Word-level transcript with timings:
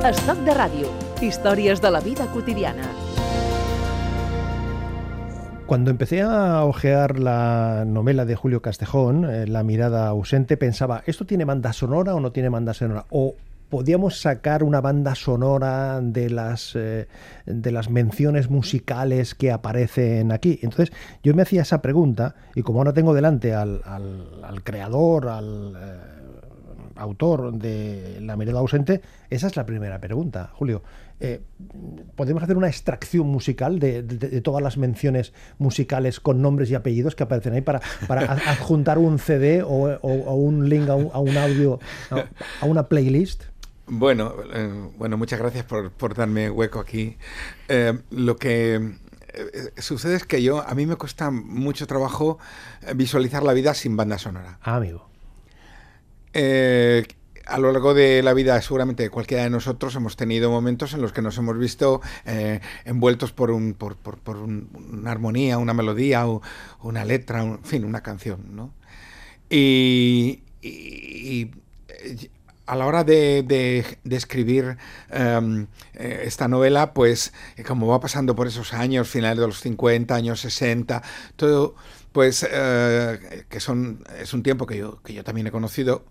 Estoc 0.00 0.38
de 0.46 0.52
ràdio. 0.56 0.88
Històries 1.20 1.82
de 1.84 1.90
la 1.92 2.00
vida 2.00 2.24
cotidiana. 2.32 2.86
Cuando 5.66 5.90
empecé 5.90 6.22
a 6.22 6.64
ojear 6.64 7.18
la 7.18 7.84
novela 7.86 8.24
de 8.24 8.34
Julio 8.34 8.62
Castejón, 8.62 9.26
eh, 9.28 9.46
La 9.46 9.62
mirada 9.62 10.08
ausente, 10.08 10.56
pensaba, 10.56 11.02
¿esto 11.04 11.26
tiene 11.26 11.44
banda 11.44 11.74
sonora 11.74 12.14
o 12.14 12.20
no 12.20 12.32
tiene 12.32 12.48
banda 12.48 12.72
sonora? 12.72 13.04
O 13.10 13.34
podíamos 13.68 14.18
sacar 14.18 14.62
una 14.64 14.80
banda 14.80 15.14
sonora 15.14 16.00
de 16.00 16.30
las, 16.30 16.74
eh, 16.76 17.06
de 17.44 17.70
las 17.70 17.90
menciones 17.90 18.48
musicales 18.48 19.34
que 19.34 19.52
aparecen 19.52 20.32
aquí. 20.32 20.58
Entonces 20.62 20.96
yo 21.22 21.34
me 21.34 21.42
hacía 21.42 21.60
esa 21.60 21.82
pregunta 21.82 22.36
y 22.54 22.62
como 22.62 22.78
ahora 22.78 22.94
tengo 22.94 23.12
delante 23.12 23.52
al, 23.52 23.82
al, 23.84 24.62
creador, 24.64 25.28
al 25.28 25.74
eh, 25.76 26.19
autor 27.00 27.52
de 27.52 28.18
La 28.20 28.36
mirada 28.36 28.60
ausente, 28.60 29.00
esa 29.30 29.46
es 29.46 29.56
la 29.56 29.66
primera 29.66 30.00
pregunta, 30.00 30.50
Julio. 30.54 30.82
Eh, 31.22 31.42
¿Podemos 32.16 32.42
hacer 32.42 32.56
una 32.56 32.68
extracción 32.68 33.26
musical 33.26 33.78
de, 33.78 34.02
todas 34.42 34.62
las 34.62 34.78
menciones 34.78 35.34
musicales 35.58 36.18
con 36.18 36.40
nombres 36.40 36.70
y 36.70 36.74
apellidos 36.74 37.14
que 37.14 37.24
aparecen 37.24 37.52
ahí 37.52 37.60
para, 37.60 37.80
para 38.06 38.32
adjuntar 38.32 38.98
un 38.98 39.18
CD 39.18 39.62
o, 39.62 39.98
un 40.02 40.68
link 40.68 40.88
a 40.88 40.94
un, 40.94 41.36
audio, 41.36 41.78
a 42.10 42.64
una 42.64 42.88
playlist? 42.88 43.44
Bueno, 43.86 44.34
eh, 44.54 44.90
bueno, 44.96 45.18
muchas 45.18 45.38
gracias 45.38 45.64
por, 45.64 45.90
por 45.90 46.14
darme 46.14 46.48
hueco 46.48 46.80
aquí. 46.80 47.18
Eh, 47.68 47.98
lo 48.10 48.36
que 48.36 48.94
sucede 49.76 50.16
es 50.16 50.24
que 50.24 50.42
yo, 50.42 50.66
a 50.66 50.74
mí 50.74 50.86
me 50.86 50.96
cuesta 50.96 51.30
mucho 51.30 51.86
trabajo 51.86 52.38
visualizar 52.94 53.42
la 53.42 53.52
vida 53.52 53.74
sin 53.74 53.96
banda 53.96 54.16
sonora. 54.16 54.58
Ah, 54.62 54.76
amigo. 54.76 55.09
A 56.32 57.58
lo 57.58 57.72
largo 57.72 57.94
de 57.94 58.22
la 58.22 58.32
vida, 58.32 58.60
seguramente 58.62 59.08
cualquiera 59.10 59.44
de 59.44 59.50
nosotros 59.50 59.94
hemos 59.96 60.16
tenido 60.16 60.50
momentos 60.50 60.94
en 60.94 61.02
los 61.02 61.12
que 61.12 61.22
nos 61.22 61.36
hemos 61.38 61.58
visto 61.58 62.00
envueltos 62.84 63.32
por, 63.32 63.50
un, 63.50 63.74
por, 63.74 63.96
por, 63.96 64.18
por 64.18 64.36
una 64.36 65.10
armonía, 65.10 65.58
una 65.58 65.74
melodía, 65.74 66.28
o, 66.28 66.42
una 66.82 67.04
letra, 67.04 67.42
en 67.42 67.64
fin, 67.64 67.84
una 67.84 68.02
canción, 68.02 68.54
¿no? 68.54 68.72
y, 69.50 70.42
y 70.62 71.50
a 72.70 72.76
la 72.76 72.86
hora 72.86 73.02
de, 73.02 73.84
escribir 74.08 74.76
em, 75.10 75.66
eh, 75.94 76.22
esta 76.24 76.46
novela, 76.46 76.94
pues 76.94 77.32
eh, 77.56 77.64
como 77.64 77.88
va 77.88 77.98
pasando 77.98 78.36
por 78.36 78.46
esos 78.46 78.72
años, 78.72 79.08
finales 79.08 79.40
de 79.40 79.46
los 79.48 79.60
50, 79.60 80.14
años 80.14 80.40
60, 80.40 81.02
todo, 81.34 81.74
pues 82.12 82.46
eh, 82.48 83.44
que 83.48 83.58
son, 83.58 84.04
es 84.20 84.32
un 84.34 84.44
tiempo 84.44 84.66
que 84.66 84.78
yo, 84.78 85.02
que 85.02 85.14
yo 85.14 85.24
también 85.24 85.48
he 85.48 85.50
conocido, 85.50 86.04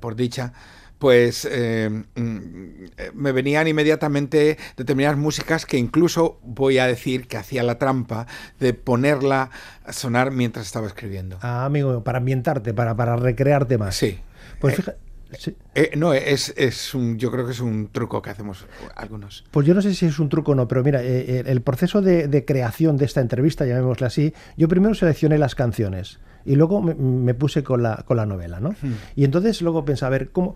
por 0.00 0.16
dicha, 0.16 0.52
pues 0.98 1.46
em, 1.50 2.04
mm, 2.14 3.12
me 3.14 3.32
venían 3.32 3.68
inmediatamente 3.68 4.56
determinadas 4.76 5.18
músicas 5.18 5.66
que 5.66 5.76
incluso 5.76 6.38
voy 6.42 6.78
a 6.78 6.86
decir 6.86 7.26
que 7.26 7.36
hacía 7.36 7.62
la 7.62 7.78
trampa 7.78 8.26
de 8.58 8.72
ponerla 8.74 9.50
a 9.84 9.92
sonar 9.92 10.30
mientras 10.30 10.64
estaba 10.66 10.86
escribiendo. 10.86 11.38
Ah, 11.42 11.64
amigo, 11.66 12.02
para 12.04 12.18
ambientarte, 12.18 12.72
para, 12.72 12.96
para 12.96 13.16
recrearte 13.16 13.76
más. 13.76 13.96
Sí. 13.96 14.18
Pues 14.60 14.76
fíjate, 14.76 14.98
eh, 15.74 15.90
no, 15.96 16.14
es, 16.14 16.54
es 16.56 16.94
un, 16.94 17.18
yo 17.18 17.30
creo 17.30 17.44
que 17.44 17.52
es 17.52 17.60
un 17.60 17.88
truco 17.88 18.22
que 18.22 18.30
hacemos 18.30 18.66
algunos. 18.94 19.44
Pues 19.50 19.66
yo 19.66 19.74
no 19.74 19.82
sé 19.82 19.94
si 19.94 20.06
es 20.06 20.18
un 20.18 20.28
truco 20.28 20.52
o 20.52 20.54
no, 20.54 20.68
pero 20.68 20.82
mira, 20.82 21.02
eh, 21.02 21.42
el 21.44 21.60
proceso 21.60 22.00
de, 22.00 22.28
de, 22.28 22.44
creación 22.44 22.96
de 22.96 23.04
esta 23.04 23.20
entrevista, 23.20 23.66
llamémosla 23.66 24.06
así, 24.06 24.32
yo 24.56 24.68
primero 24.68 24.94
seleccioné 24.94 25.38
las 25.38 25.54
canciones 25.54 26.20
y 26.44 26.56
luego 26.56 26.82
me, 26.82 27.34
puse 27.34 27.62
con 27.62 27.82
la, 27.82 28.04
con 28.06 28.16
la 28.16 28.26
novela, 28.26 28.60
¿no? 28.60 28.70
Hmm. 28.70 28.94
Y 29.16 29.24
entonces 29.24 29.62
luego 29.62 29.84
pensé, 29.84 30.04
a 30.04 30.08
ver, 30.08 30.30
¿cómo, 30.30 30.54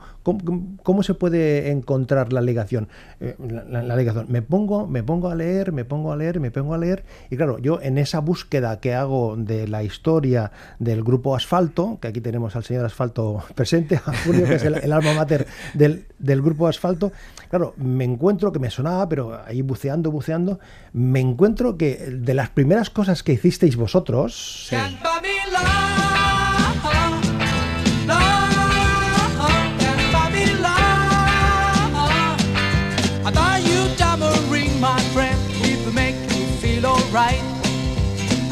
cómo, 0.83 1.03
se 1.03 1.15
puede 1.15 1.71
encontrar 1.71 2.33
la 2.33 2.41
ligación? 2.41 2.89
Eh, 3.21 3.37
la, 3.49 3.97
ligación, 3.97 4.27
me 4.29 4.43
pongo, 4.43 4.87
me 4.87 5.03
pongo 5.03 5.31
a 5.31 5.35
leer, 5.35 5.73
me 5.73 5.85
pongo 5.85 6.13
a 6.13 6.17
leer, 6.17 6.41
me 6.41 6.51
pongo 6.51 6.75
a 6.75 6.79
leer, 6.79 7.05
y 7.31 7.37
claro, 7.37 7.59
yo 7.59 7.81
en 7.81 7.99
esa 7.99 8.21
búsqueda 8.21 8.81
que 8.81 8.95
hago 8.95 9.37
de 9.37 9.67
la 9.69 9.83
historia 9.83 10.53
del 10.79 11.03
grupo 11.03 11.35
Asfalto, 11.35 11.99
que 12.01 12.09
aquí 12.09 12.21
tenemos 12.21 12.55
al 12.57 12.65
señor 12.65 12.85
Asfalto 12.85 13.43
presente, 13.55 13.97
a 13.97 14.13
Julio, 14.25 14.47
que 14.47 14.57
es 14.57 14.65
el, 14.65 14.93
alma 14.93 15.15
mater 15.15 15.47
del, 15.75 16.07
del 16.19 16.43
grupo 16.43 16.67
Asfalto, 16.67 17.13
claro, 17.49 17.75
me 17.77 18.05
encuentro 18.05 18.53
que 18.53 18.59
me 18.59 18.71
sonaba, 18.71 19.09
pero 19.09 19.41
ahí 19.47 19.63
buceando, 19.63 20.11
buceando, 20.11 20.61
me 20.93 21.21
encuentro 21.21 21.77
que 21.77 21.97
de 21.97 22.35
las 22.35 22.51
primeras 22.51 22.91
cosas 22.91 23.23
que 23.23 23.33
hicisteis 23.33 23.77
vosotros... 23.77 24.69
right. 24.71 25.38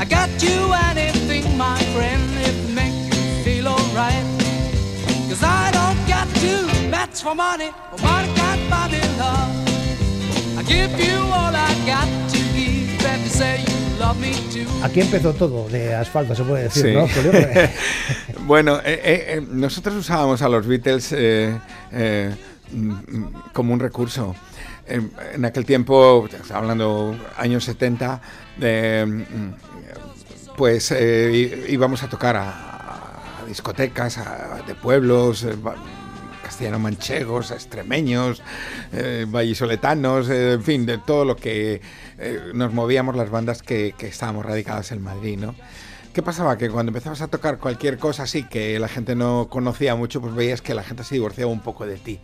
Got 0.08 0.30
you 0.42 0.72
anything, 0.90 1.56
my 1.56 1.78
friend, 1.94 2.22
if 2.40 2.68
it 2.68 2.74
makes 2.74 3.16
you 3.16 3.44
feel 3.44 3.68
alright. 3.68 4.24
Cause 5.28 5.42
I 5.42 5.70
don't 5.72 6.00
got 6.08 6.28
to 6.42 6.88
match 6.90 7.22
for 7.22 7.34
money, 7.34 7.70
but 7.90 8.02
money 8.02 8.28
can't 8.34 8.70
buy 8.70 8.88
me 8.90 9.00
love. 9.18 9.50
I 10.58 10.62
give 10.62 10.92
you 10.98 11.18
all 11.18 11.54
I 11.54 11.70
got 11.86 12.08
to 12.30 12.38
give 12.54 12.88
if 13.04 13.24
you 13.24 13.28
say 13.30 13.60
you 13.66 13.98
love 13.98 14.18
me 14.20 14.32
too. 14.52 14.66
Aquí 14.82 15.00
empezó 15.00 15.32
todo 15.34 15.68
de 15.68 15.94
asfalto, 15.94 16.34
se 16.34 16.44
puede 16.44 16.64
decir, 16.64 16.82
sí. 16.84 16.92
¿no? 16.92 17.08
bueno, 18.46 18.76
eh, 18.84 19.00
eh, 19.02 19.24
eh, 19.28 19.46
nosotros 19.50 19.96
usábamos 19.96 20.42
a 20.42 20.48
los 20.48 20.66
Beatles 20.66 21.12
eh, 21.12 21.58
eh, 21.92 22.34
como 23.52 23.72
un 23.72 23.80
recurso 23.80 24.34
en, 24.86 25.44
aquel 25.44 25.64
tiempo, 25.64 26.28
hablando 26.52 27.16
años 27.36 27.64
70, 27.64 28.20
pues 30.56 30.90
eh, 30.90 31.66
íbamos 31.68 32.02
a 32.02 32.08
tocar 32.08 32.36
a, 32.36 32.76
discotecas 33.46 34.20
de 34.66 34.74
pueblos, 34.74 35.44
eh, 35.44 35.54
castellano-manchegos, 36.42 37.50
extremeños, 37.50 38.42
eh, 38.92 39.26
vallisoletanos, 39.28 40.28
eh, 40.28 40.52
en 40.54 40.62
fin, 40.62 40.86
de 40.86 40.98
todo 40.98 41.24
lo 41.24 41.36
que 41.36 41.80
nos 42.54 42.72
movíamos 42.72 43.14
las 43.14 43.30
bandas 43.30 43.62
que, 43.62 43.94
que, 43.96 44.08
estábamos 44.08 44.46
radicadas 44.46 44.90
en 44.92 45.02
Madrid, 45.02 45.38
¿no? 45.38 45.54
¿Qué 46.14 46.22
pasaba? 46.22 46.56
Que 46.56 46.70
cuando 46.70 46.90
empezabas 46.90 47.20
a 47.20 47.28
tocar 47.28 47.58
cualquier 47.58 47.98
cosa 47.98 48.22
así 48.22 48.44
que 48.44 48.78
la 48.78 48.88
gente 48.88 49.14
no 49.14 49.48
conocía 49.50 49.94
mucho, 49.96 50.22
pues 50.22 50.34
veías 50.34 50.62
que 50.62 50.72
la 50.72 50.82
gente 50.82 51.04
se 51.04 51.16
divorciaba 51.16 51.52
un 51.52 51.60
poco 51.60 51.84
de 51.84 51.96
ti. 51.96 52.20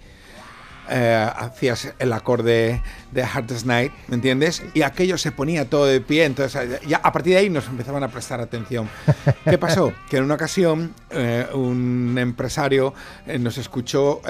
Eh, 0.91 1.31
hacías 1.37 1.95
el 1.99 2.13
acorde 2.13 2.83
de 3.13 3.23
Hardest 3.23 3.67
Night, 3.67 3.93
¿me 4.09 4.17
entiendes? 4.17 4.63
Y 4.75 4.83
aquello 4.83 5.17
se 5.17 5.31
ponía 5.31 5.71
todo 5.71 5.87
de 5.87 6.01
pie, 6.01 6.25
entonces 6.25 6.81
ya 6.87 6.97
a 6.97 7.13
partir 7.13 7.35
de 7.35 7.39
ahí 7.39 7.51
nos 7.51 7.69
empezaban 7.69 8.03
a 8.03 8.09
prestar 8.09 8.41
atención. 8.41 8.89
¿Qué 9.45 9.59
pasó? 9.59 9.93
Que 10.11 10.17
en 10.17 10.25
una 10.25 10.35
ocasión 10.35 10.93
eh, 11.11 11.47
un 11.55 12.17
empresario 12.19 12.95
eh, 13.27 13.39
nos 13.39 13.59
escuchó 13.59 14.21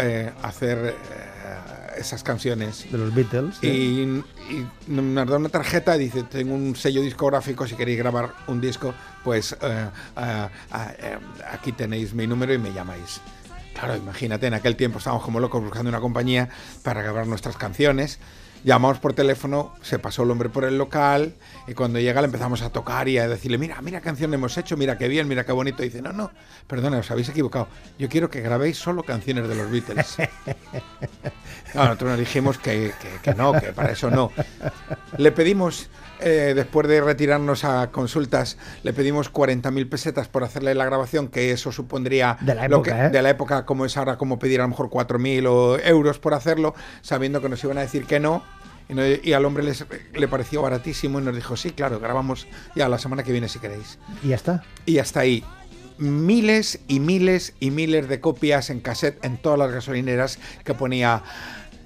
hacer 0.43 0.95
esas 1.97 2.23
canciones 2.23 2.87
de 2.91 2.99
los 2.99 3.15
Beatles 3.15 3.63
y, 3.63 4.23
nos 4.89 5.29
da 5.29 5.37
una 5.37 5.49
tarjeta 5.49 5.97
y 5.97 6.01
dice 6.01 6.25
tengo 6.25 6.55
un 6.55 6.75
sello 6.75 7.01
discográfico 7.01 7.67
si 7.67 7.75
queréis 7.75 7.99
grabar 7.99 8.35
un 8.49 8.61
disco 8.61 8.93
pues 9.23 9.57
aquí 11.51 11.73
tenéis 11.73 12.13
mi 12.15 12.27
número 12.27 12.53
y 12.53 12.59
me 12.59 12.73
llamáis 12.73 13.21
Claro, 13.75 13.97
imagínate, 13.97 14.47
en 14.47 14.55
aquel 14.55 14.77
tiempo 14.77 14.99
estábamos 14.99 15.25
como 15.25 15.41
locos 15.41 15.63
buscando 15.63 15.89
una 15.89 16.01
compañía 16.01 16.49
para 16.83 17.03
grabar 17.03 17.27
nuestras 17.27 17.57
canciones. 17.57 18.19
Llamamos 18.65 19.01
por 19.01 19.13
teléfono, 19.13 19.75
se 19.83 19.99
pasó 19.99 20.23
el 20.23 20.31
hombre 20.31 20.49
por 20.49 20.63
el 20.65 20.79
local 20.79 21.35
y 21.67 21.75
cuando 21.75 21.99
llega 21.99 22.21
le 22.21 22.27
empezamos 22.27 22.63
a 22.63 22.71
tocar 22.71 23.09
y 23.09 23.19
a 23.19 23.27
decirle, 23.27 23.59
mira, 23.59 23.83
mira 23.83 23.99
qué 23.99 24.05
canción 24.05 24.33
hemos 24.35 24.57
hecho, 24.57 24.77
mira 24.77 24.97
qué 24.97 25.09
bien, 25.09 25.27
mira 25.27 25.45
qué 25.45 25.51
bonito. 25.51 25.83
Y 25.83 25.87
dice, 25.87 26.01
no, 26.01 26.13
no, 26.13 26.31
perdona, 26.69 26.99
os 26.99 27.11
habéis 27.11 27.29
equivocado. 27.29 27.67
Yo 27.99 28.09
quiero 28.09 28.31
que 28.31 28.41
grabéis 28.41 28.77
solo 28.77 29.03
canciones 29.03 29.49
de 29.49 29.57
los 29.57 29.69
Beatles. 29.69 30.17
nosotros 31.75 32.11
nos 32.11 32.19
dijimos 32.21 32.59
que, 32.59 32.93
que 33.21 33.35
no, 33.35 33.53
que 33.53 33.73
para 33.73 33.93
eso 33.93 34.11
no. 34.11 34.31
Le 35.17 35.33
pedimos 35.33 35.89
eh, 36.25 36.53
después 36.55 36.89
de 36.89 37.01
retirarnos 37.01 37.65
a 37.65 37.91
consultas, 37.91 38.59
le 38.83 38.93
pedimos 38.93 39.33
40.000 39.33 39.89
pesetas 39.89 40.29
por 40.29 40.45
hacerle 40.45 40.75
la 40.75 40.85
grabación, 40.85 41.29
que 41.29 41.53
eso 41.53 41.73
supondría 41.73 42.39
de 42.41 42.55
la 42.55 42.67
época, 42.67 43.07
¿eh? 43.07 43.11
de 43.11 43.23
la 43.23 43.31
época 43.31 43.65
como 43.67 43.85
es 43.85 43.97
ahora, 43.97 44.17
como 44.17 44.39
pedir 44.39 44.61
a 44.61 44.65
lo 44.65 44.69
mejor 44.69 44.89
4.000 44.89 45.81
euros 45.85 46.19
por 46.19 46.35
hacerlo, 46.35 46.75
sabiendo 47.01 47.41
que 47.41 47.49
nos 47.49 47.63
iban 47.65 47.79
a 47.79 47.83
decir 47.83 48.07
que 48.07 48.21
no. 48.21 48.43
Y, 49.23 49.33
al 49.33 49.45
hombre 49.47 49.65
le 50.13 50.29
pareció 50.29 50.61
baratísimo 50.61 51.19
y 51.19 51.23
nos 51.23 51.35
dijo, 51.35 51.57
sí, 51.57 51.71
claro, 51.71 51.99
grabamos 51.99 52.47
ya 52.75 52.91
la 52.91 52.99
semana 52.99 53.23
que 53.23 53.33
viene 53.33 53.49
si 53.49 53.59
queréis. 53.59 53.99
Y 54.23 54.29
ya 54.29 54.37
está. 54.37 54.65
Y 54.85 54.99
hasta 54.99 55.21
ahí 55.21 55.43
miles 55.99 56.81
y 56.89 57.01
miles 57.01 57.55
y 57.61 57.71
miles 57.71 58.09
de 58.09 58.21
copias 58.21 58.71
en 58.71 58.81
cassette 58.81 59.25
en 59.25 59.39
todas 59.39 59.59
las 59.59 59.71
gasolineras 59.73 60.39
que 60.65 60.75
ponía 60.75 61.23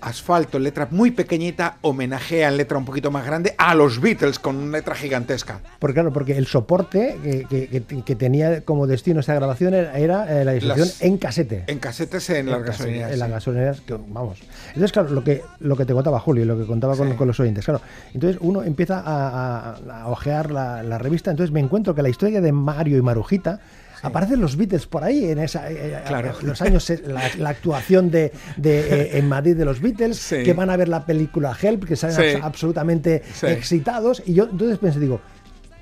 Asfalto, 0.07 0.61
letra 0.61 0.87
muy 0.93 1.11
pequeñita, 1.11 1.79
homenajea 1.81 2.49
en 2.49 2.59
letra 2.59 2.79
un 2.79 2.85
poquito 2.85 3.11
más 3.11 3.27
grande 3.27 3.57
a 3.59 3.75
los 3.75 4.01
Beatles 4.01 4.39
con 4.39 4.55
una 4.55 4.79
letra 4.79 4.95
gigantesca. 4.95 5.61
Porque 5.81 5.95
claro, 5.95 6.13
porque 6.13 6.37
el 6.37 6.47
soporte 6.47 7.19
que, 7.51 8.15
tenía 8.15 8.61
como 8.61 8.87
destino 8.87 9.19
esta 9.19 9.35
grabación 9.35 9.75
era, 9.75 10.41
eh, 10.41 10.45
la 10.45 10.53
distribución 10.53 10.89
en 11.01 11.19
casete. 11.19 11.65
En 11.67 11.81
casetes 11.81 12.31
en, 12.31 12.49
las 12.49 12.63
gasolineras. 12.63 13.13
En 13.13 13.19
las 13.19 13.31
gasolineras, 13.31 13.83
vamos. 14.07 14.39
Entonces, 14.69 14.93
claro, 14.93 15.11
lo 15.11 15.25
que, 15.25 15.43
lo 15.59 15.77
que 15.77 15.85
te 15.85 15.93
contaba 15.93 16.21
Julio, 16.21 16.45
lo 16.45 16.57
que 16.57 16.67
contaba 16.67 16.97
con, 16.97 17.27
los 17.27 17.41
oyentes, 17.41 17.65
claro. 17.65 17.81
Entonces 18.15 18.39
uno 18.41 18.63
empieza 18.63 19.03
a, 19.05 20.07
ojear 20.07 20.53
la, 20.53 20.85
la 20.85 20.99
revista, 20.99 21.33
entonces 21.33 21.53
me 21.53 21.59
encuentro 21.59 21.97
que 21.97 22.03
la 22.03 22.11
historia 22.11 22.41
de 22.41 22.53
Mario 22.53 22.97
y 22.97 23.03
Marujita 23.03 23.59
Aparecen 24.07 24.41
los 24.41 24.57
Beatles 24.57 24.87
por 24.87 25.03
ahí, 25.05 25.31
en 25.31 25.39
esa, 25.39 25.71
eh, 25.71 25.95
eh, 25.95 26.33
los 26.43 26.63
años, 26.63 26.89
eh, 26.91 27.03
la, 27.39 27.49
actuación 27.49 28.11
de, 28.11 28.33
en 28.63 29.29
Madrid 29.29 29.57
de 29.57 29.65
los 29.65 29.81
Beatles, 29.81 30.29
que 30.29 30.53
van 30.53 30.71
a 30.71 30.77
ver 30.77 30.89
la 30.89 31.05
película 31.05 31.57
Help, 31.61 31.85
que 31.85 31.97
salen 31.97 32.43
absolutamente 32.43 33.23
excitados. 33.43 34.23
Y 34.27 34.35
yo 34.35 34.45
entonces 34.45 34.79
pensé, 34.79 35.01
digo, 35.01 35.21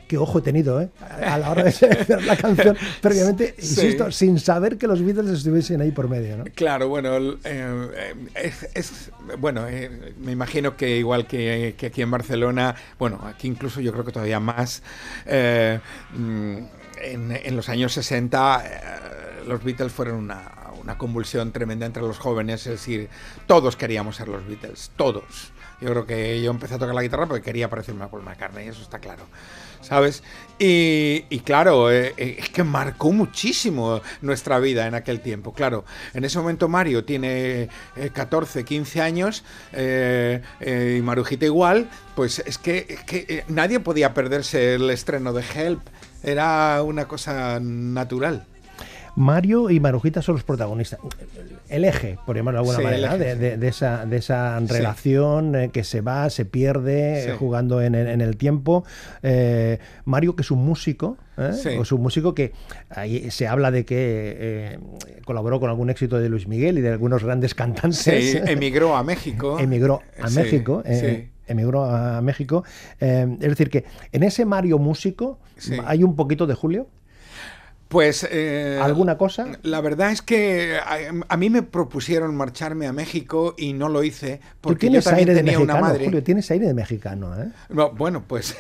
qué 0.09 0.19
ojo 0.19 0.39
he 0.39 0.43
tenido 0.43 0.81
¿eh? 0.81 0.89
a 1.01 1.39
la 1.39 1.51
hora 1.51 1.65
de 1.65 1.69
hacer 1.71 2.23
la 2.25 2.37
canción 2.37 2.77
previamente, 3.01 3.55
insisto, 3.59 4.11
sin 4.11 4.39
saber 4.39 4.79
que 4.79 4.87
los 4.87 5.05
Beatles 5.05 5.31
estuviesen 5.31 5.81
ahí 5.81 5.91
por 5.91 6.09
medio. 6.09 6.39
¿no? 6.39 6.45
Claro, 6.55 6.89
bueno, 6.89 7.17
es, 8.35 9.11
bueno 9.39 9.67
me 10.19 10.33
imagino 10.33 10.77
que 10.77 10.97
igual 10.97 11.27
que, 11.27 11.75
aquí 11.85 12.03
en 12.03 12.11
Barcelona, 12.11 12.75
bueno, 12.99 13.21
aquí 13.25 13.49
incluso 13.49 13.81
yo 13.81 13.93
creo 13.93 14.05
que 14.05 14.13
todavía 14.13 14.41
más. 14.41 14.83
Mm, 16.17 16.59
en, 17.13 17.57
los 17.57 17.69
años 17.69 17.93
60 17.93 18.63
eh, 18.65 19.45
los 19.47 19.63
Beatles 19.63 19.93
fueron 19.93 20.17
una, 20.17 20.97
convulsión 20.99 21.51
tremenda 21.51 21.87
entre 21.87 22.03
los 22.03 22.19
jóvenes, 22.19 22.67
es 22.67 22.73
decir, 22.73 23.09
todos 23.47 23.75
queríamos 23.75 24.17
ser 24.17 24.29
los 24.29 24.47
Beatles, 24.47 24.91
todos. 24.97 25.53
Yo 25.81 25.91
creo 25.91 26.07
que 26.07 26.43
yo 26.43 26.51
empecé 26.51 26.75
a 26.75 26.79
tocar 26.79 26.95
la 26.95 27.03
guitarra 27.03 27.27
porque 27.27 27.43
quería 27.43 27.69
parecerme 27.69 28.05
a 28.05 28.09
Paul 28.09 28.23
McCartney, 28.23 28.69
eso 28.69 28.83
está 28.83 28.99
claro. 28.99 29.25
¿Sabes? 29.81 30.23
Y, 30.59 31.41
claro, 31.41 31.91
eh, 31.91 32.15
eh, 32.17 32.37
es 32.39 32.49
que 32.49 32.65
marcó 32.65 33.13
muchísimo 33.13 34.01
nuestra 34.23 34.59
vida 34.59 34.87
en 34.87 34.95
aquel 34.95 35.21
tiempo. 35.21 35.53
Claro, 35.53 35.85
en 36.15 36.25
ese 36.25 36.39
momento 36.39 36.69
Mario 36.69 37.05
tiene 37.05 37.69
14, 38.15 38.65
15 38.65 39.01
años 39.03 39.45
y 39.75 41.03
Marujita 41.03 41.45
igual, 41.45 41.91
pues 42.15 42.39
es 42.39 42.57
que, 42.57 42.87
es 42.89 43.05
que 43.05 43.45
nadie 43.49 43.81
podía 43.81 44.15
perderse 44.15 44.75
el 44.75 44.89
estreno 44.89 45.35
de 45.35 45.45
Help 45.55 45.83
era 46.25 46.83
una 46.83 47.07
cosa 47.07 47.59
natural. 47.61 48.47
Mario 49.17 49.71
y 49.71 49.79
Marujita 49.79 50.23
son 50.23 50.35
los 50.35 50.45
protagonistas. 50.45 50.99
El 51.69 51.85
eje, 51.85 52.19
por 52.27 52.37
llamarlo 52.37 52.63
de 52.63 52.69
alguna 52.69 52.91
manera, 52.91 53.17
de, 53.17 53.69
esa, 53.69 54.07
de 54.07 54.17
esa 54.17 54.59
relación 54.61 55.55
eh, 55.55 55.71
que 55.73 55.85
se 55.85 56.01
va, 56.01 56.29
se 56.31 56.45
pierde, 56.45 57.31
eh, 57.31 57.37
jugando 57.39 57.81
en, 57.81 57.95
el 57.95 58.37
tiempo. 58.37 58.85
Eh, 59.23 59.79
Mario, 60.05 60.35
que 60.35 60.43
es 60.43 60.51
un 60.51 60.65
músico, 60.65 61.17
es 61.39 61.93
un 61.93 62.03
músico 62.03 62.35
que 62.35 62.53
ahí 62.91 63.31
se 63.31 63.47
habla 63.47 63.71
de 63.71 63.85
que 63.85 64.79
colaboró 65.25 65.61
con 65.61 65.71
algún 65.71 65.91
éxito 65.91 66.19
de 66.19 66.29
Luis 66.29 66.49
Miguel 66.49 66.79
y 66.79 66.81
de 66.81 66.91
algunos 66.91 67.23
grandes 67.23 67.55
cantantes. 67.55 67.99
Sí, 67.99 68.39
emigró 68.47 68.97
a 68.97 69.05
México. 69.05 69.59
emigró 69.61 70.03
a 70.21 70.29
México. 70.31 70.83
Emigró 71.47 71.85
a 71.85 72.21
México. 72.21 72.65
es 73.01 73.39
decir, 73.39 73.71
que 73.71 73.85
en 74.13 74.23
ese 74.23 74.45
Mario 74.45 74.79
músico 74.79 75.39
hay 75.85 76.03
un 76.03 76.17
poquito 76.17 76.47
de 76.47 76.55
Julio. 76.55 76.89
Pues... 77.95 78.27
Eh, 78.29 78.81
¿Alguna 78.83 79.17
cosa? 79.17 79.47
La 79.63 79.81
verdad 79.81 80.11
es 80.11 80.21
que 80.21 80.81
a, 81.29 81.37
mí 81.37 81.49
me 81.49 81.63
propusieron 81.63 82.35
marcharme 82.35 82.89
a 82.89 82.93
México 82.93 83.55
y 83.57 83.73
no 83.73 83.89
lo 83.89 84.03
hice 84.03 84.41
porque 84.61 84.89
tienes 84.89 85.07
aire 85.07 85.33
de 85.33 85.39
tenía 85.39 85.59
mexicano, 85.59 85.79
una 85.79 85.89
madre. 85.89 86.05
Julio, 86.07 86.21
tienes 86.25 86.51
aire 86.51 86.67
de 86.67 86.75
mexicano, 86.75 87.41
¿eh? 87.41 87.53
bueno, 87.69 88.25
pues... 88.27 88.57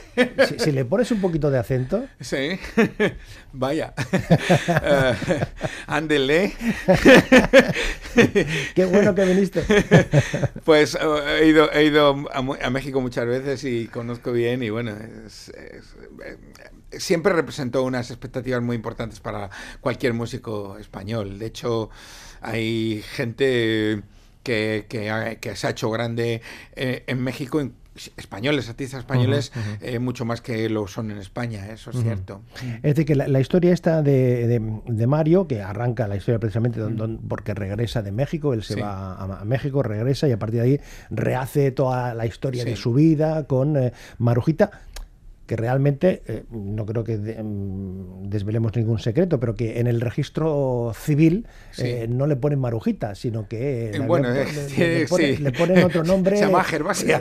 si, 0.58 0.70
le 0.70 0.84
pones 0.84 1.10
un 1.10 1.20
poquito 1.20 1.50
de 1.50 1.58
acento... 1.58 2.04
Sí, 2.20 2.60
vaya. 3.52 3.92
uh, 4.68 5.44
ándele. 5.88 6.52
Qué 8.76 8.84
bueno 8.84 9.16
que 9.16 9.24
viniste. 9.24 9.64
pues 10.64 10.96
he 11.40 11.48
ido, 11.48 11.72
he 11.72 11.86
ido 11.86 12.24
a, 12.32 12.70
México 12.70 13.00
muchas 13.00 13.26
veces 13.26 13.64
y 13.64 13.88
conozco 13.88 14.30
bien 14.30 14.62
y 14.62 14.70
bueno, 14.70 14.92
es, 15.26 15.50
siempre 16.98 17.32
representó 17.32 17.82
unas 17.82 18.10
expectativas 18.10 18.62
muy 18.62 18.76
importantes 18.76 19.20
para 19.20 19.50
cualquier 19.80 20.14
músico 20.14 20.78
español. 20.78 21.38
De 21.38 21.46
hecho, 21.46 21.90
hay 22.40 23.02
gente 23.12 24.02
que, 24.42 24.86
que, 24.88 25.56
se 25.56 25.66
ha 25.66 25.70
hecho 25.70 25.90
grande 25.90 26.42
eh, 26.76 27.04
en 27.06 27.22
México, 27.22 27.60
españoles, 28.16 28.68
artistas 28.68 29.00
españoles, 29.00 29.52
eh, 29.80 29.98
mucho 29.98 30.24
más 30.24 30.40
que 30.40 30.68
lo 30.68 30.86
son 30.88 31.10
en 31.10 31.18
España, 31.18 31.72
eso 31.72 31.90
es 31.90 32.02
cierto. 32.02 32.42
Es 32.76 32.82
decir, 32.82 33.06
que 33.06 33.14
la, 33.14 33.40
historia 33.40 33.72
esta 33.72 34.02
de, 34.02 34.60
de, 34.86 35.06
Mario, 35.06 35.46
que 35.46 35.62
arranca 35.62 36.08
la 36.08 36.16
historia 36.16 36.38
precisamente 36.38 36.80
porque 37.28 37.54
regresa 37.54 38.02
de 38.02 38.12
México, 38.12 38.52
él 38.52 38.62
se 38.62 38.80
va 38.80 39.14
a, 39.14 39.44
México, 39.44 39.82
regresa 39.82 40.28
y 40.28 40.32
a 40.32 40.38
partir 40.38 40.60
de 40.60 40.66
ahí 40.66 40.80
rehace 41.10 41.70
toda 41.70 42.14
la 42.14 42.26
historia 42.26 42.64
de 42.64 42.76
su 42.76 42.92
vida 42.92 43.44
con 43.46 43.76
eh, 43.76 43.92
Marujita 44.18 44.70
que 45.46 45.56
realmente, 45.56 46.22
eh, 46.26 46.44
no 46.50 46.86
creo 46.86 47.04
que 47.04 47.16
mm, 47.18 48.28
desvelemos 48.30 48.74
ningún 48.76 48.98
secreto, 48.98 49.38
pero 49.38 49.54
que 49.54 49.78
en 49.78 49.86
el 49.86 50.00
registro 50.00 50.92
civil 50.98 51.46
eh, 51.78 52.06
no 52.08 52.26
le 52.26 52.36
ponen 52.36 52.58
Marujita, 52.58 53.14
sino 53.14 53.46
que 53.46 53.90
eh, 53.90 53.98
bueno, 54.00 54.28
le, 54.78 55.52
ponen 55.52 55.84
otro 55.84 56.02
nombre. 56.02 56.36
Se 56.38 56.46
llama 56.46 56.64
Gervasia. 56.64 57.20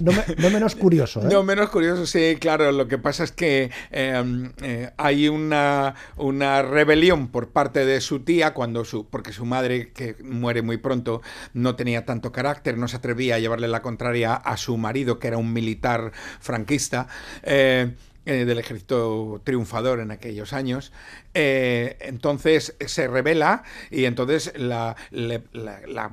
No, 0.00 0.50
menos 0.50 0.74
curioso. 0.74 1.22
No 1.22 1.44
menos 1.44 1.70
curioso, 1.70 2.06
sí, 2.06 2.36
claro. 2.40 2.72
Lo 2.72 2.88
que 2.88 2.98
pasa 2.98 3.22
es 3.22 3.30
que 3.30 3.70
em, 3.92 4.52
hay 4.96 5.28
una, 5.28 5.94
una 6.16 6.62
rebelión 6.62 7.28
por 7.28 7.50
parte 7.50 7.84
de 7.84 8.00
su 8.00 8.20
tía, 8.20 8.52
cuando 8.52 8.84
su, 8.84 9.08
porque 9.08 9.32
su 9.32 9.44
madre, 9.44 9.92
que 9.92 10.16
muere 10.24 10.62
muy 10.62 10.78
pronto, 10.78 11.22
no 11.52 11.76
tenía 11.76 12.04
tanto 12.04 12.32
carácter, 12.32 12.76
no 12.78 12.88
se 12.88 12.96
atrevía 12.96 13.36
a 13.36 13.38
llevarle 13.38 13.68
la 13.68 13.82
contraria 13.82 14.34
a 14.34 14.56
su 14.56 14.76
marido, 14.76 15.20
que 15.20 15.28
era 15.28 15.38
un 15.38 15.52
militar 15.52 16.12
franquista. 16.40 17.06
Eh, 17.44 17.92
eh, 18.26 18.46
del 18.46 18.58
ejército 18.58 19.42
triunfador 19.44 20.00
en 20.00 20.10
aquellos 20.10 20.54
años. 20.54 20.92
Eh, 21.34 21.98
entonces 22.00 22.74
se 22.86 23.06
revela 23.06 23.64
y 23.90 24.06
entonces 24.06 24.54
la, 24.56 24.96
la, 25.10 26.08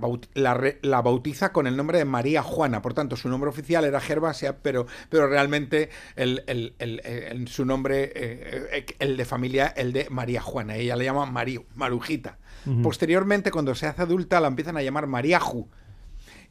bautiza 1.02 1.54
con 1.54 1.68
el 1.68 1.78
nombre 1.78 2.00
de 2.00 2.04
María 2.04 2.44
Juana. 2.44 2.82
Por 2.82 2.94
tanto, 2.94 3.16
su 3.16 3.30
nombre 3.30 3.50
oficial 3.50 3.86
era 3.86 4.02
Gervasia, 4.02 4.58
pero, 4.62 4.88
pero 5.10 5.28
realmente 5.28 5.90
el, 6.18 7.48
su 7.48 7.64
nombre, 7.64 8.12
el 9.00 9.16
de 9.16 9.24
familia, 9.24 9.68
el 9.68 9.94
de 9.94 10.10
María 10.10 10.42
Juana. 10.42 10.76
Ella 10.76 10.98
le 10.98 11.06
llama 11.06 11.26
Marujita. 11.76 12.40
Posteriormente, 12.84 13.52
cuando 13.52 13.74
se 13.74 13.88
hace 13.88 14.02
adulta, 14.02 14.42
la 14.42 14.50
empiezan 14.50 14.76
a 14.76 14.82
llamar 14.82 15.08
Mariaju 15.08 15.70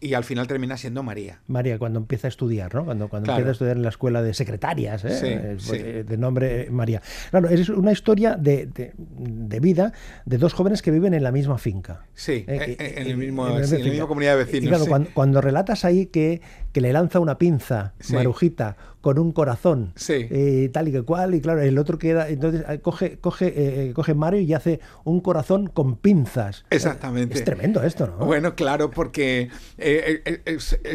y 0.01 0.15
al 0.15 0.25
final 0.25 0.47
termina 0.47 0.77
siendo 0.79 1.03
María. 1.03 1.41
María, 1.47 1.79
cuando 1.79 1.99
empieza 1.99 2.27
a 2.27 2.31
estudiar, 2.31 2.75
¿no? 2.75 2.87
Cuando, 2.87 3.09
cuando 3.09 3.31
empieza 3.31 3.51
a 3.51 3.53
estudiar 3.53 3.77
en 3.77 3.83
la 3.83 3.91
escuela 3.91 4.23
de 4.23 4.33
secretarias, 4.33 5.05
¿eh? 5.05 5.57
eh 5.73 6.05
de 6.09 6.17
nombre 6.17 6.63
eh, 6.63 6.71
María. 6.71 7.03
Claro, 7.31 7.49
es 7.51 7.69
una 7.69 7.93
historia 7.93 8.37
de, 8.37 8.67
de, 8.67 9.61
vida 9.61 9.93
de 10.25 10.39
dos 10.39 10.55
jóvenes 10.55 10.81
que 10.81 10.91
viven 10.91 11.13
en 11.13 11.23
la 11.23 11.33
misma 11.33 11.59
finca. 11.59 12.07
Sí, 12.15 12.45
¿eh? 12.49 12.77
en, 12.79 13.07
el 13.09 13.17
mismo, 13.19 13.47
en, 13.47 13.71
la 13.71 13.79
misma 13.79 14.07
comunidad 14.07 14.39
de 14.39 14.45
vecinos. 14.45 14.65
Y 14.65 14.87
claro, 14.87 15.07
cuando, 15.13 15.41
relatas 15.43 15.85
ahí 15.85 16.07
que, 16.07 16.41
que 16.73 16.81
le 16.81 16.93
lanza 16.93 17.21
una 17.21 17.39
pinza, 17.39 17.95
Marujita, 18.11 18.77
con 19.01 19.19
un 19.19 19.33
corazón 19.33 19.93
sí. 19.97 20.27
Eh, 20.31 20.69
tal 20.73 20.89
y 20.89 20.93
que 20.93 21.03
cual 21.03 21.35
y 21.35 21.41
claro 21.41 21.63
el 21.63 21.79
otro 21.79 21.99
queda 21.99 22.29
entonces 22.29 22.65
eh, 22.69 22.81
coge 22.81 23.19
coge 23.19 23.53
eh, 23.57 23.93
coge 23.95 24.15
Mario 24.15 24.41
y 24.41 24.53
hace 24.53 24.81
un 25.05 25.21
corazón 25.21 25.69
con 25.69 25.97
pinzas. 25.97 26.65
Exactamente. 26.71 27.35
Es 27.35 27.45
tremendo 27.45 27.83
esto 27.83 28.07
no 28.07 28.27
bueno 28.27 28.55
claro 28.55 28.91
porque 28.91 29.49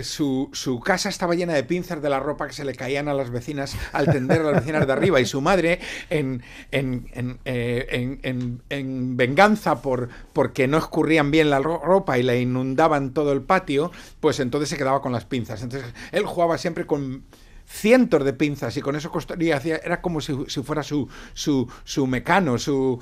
su, 0.03 0.49
su, 0.53 0.79
casa 0.79 1.09
estaba 1.09 1.33
llena 1.33 1.53
de 1.53 1.63
pinzas 1.63 2.01
de 2.01 2.09
la 2.09 2.19
ropa 2.19 2.47
que 2.47 2.53
se 2.53 2.63
le 2.63 2.75
caían 2.75 3.07
a 3.07 3.13
las 3.13 3.31
vecinas 3.31 3.75
al 3.91 4.05
tender 4.05 4.41
a 4.41 4.43
las 4.43 4.61
vecinas 4.61 4.85
de 4.85 4.93
arriba 4.93 5.19
y 5.19 5.25
su 5.25 5.41
madre 5.41 5.79
en, 6.09 6.43
en, 6.71 7.07
en, 7.13 8.61
en 8.69 9.17
venganza 9.17 9.81
por 9.81 10.09
porque 10.33 10.67
no 10.67 10.77
escurrían 10.77 11.31
bien 11.31 11.49
la 11.49 11.59
ropa 11.59 12.19
y 12.19 12.23
le 12.23 12.39
inundaban 12.39 13.13
todo 13.13 13.31
el 13.31 13.41
patio 13.41 13.91
pues 14.19 14.39
entonces 14.39 14.69
se 14.69 14.77
quedaba 14.77 15.01
con 15.01 15.11
las 15.11 15.25
pinzas 15.25 15.63
entonces 15.65 15.93
él 16.11 16.25
jugaba 16.25 16.57
siempre 16.57 16.85
con 16.85 17.25
cientos 17.65 18.23
de 18.23 18.33
pinzas 18.33 18.77
y 18.77 18.81
con 18.81 18.95
eso 18.95 19.11
construía, 19.11 19.61
era 19.83 20.01
como 20.01 20.21
si, 20.21 20.33
fuera 20.63 20.83
su, 20.83 21.07
su, 21.33 21.69
su 21.83 22.07
mecano, 22.07 22.57
su, 22.57 22.99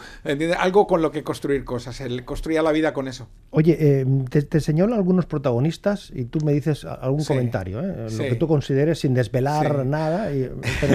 algo 0.58 0.88
con 0.88 1.02
lo 1.02 1.12
que 1.12 1.24
construir 1.24 1.64
cosas. 1.64 2.00
Él 2.02 2.26
construía 2.26 2.62
la 2.62 2.72
vida 2.72 2.94
con 2.94 3.08
eso. 3.08 3.28
Oye, 3.52 3.78
eh, 3.80 4.06
te, 4.30 4.42
te 4.42 4.60
señalo 4.60 4.96
algunos 4.96 5.26
protagonistas 5.26 6.12
y 6.14 6.26
tú 6.26 6.40
me 6.44 6.54
dices 6.54 6.86
algún 6.86 7.24
comentario, 7.24 7.82
¿eh? 7.82 8.08
lo 8.10 8.24
que 8.24 8.36
tú 8.36 8.48
consideres 8.48 9.00
sin 9.00 9.14
desvelar 9.14 9.86
nada. 9.86 10.32
Eh, 10.32 10.52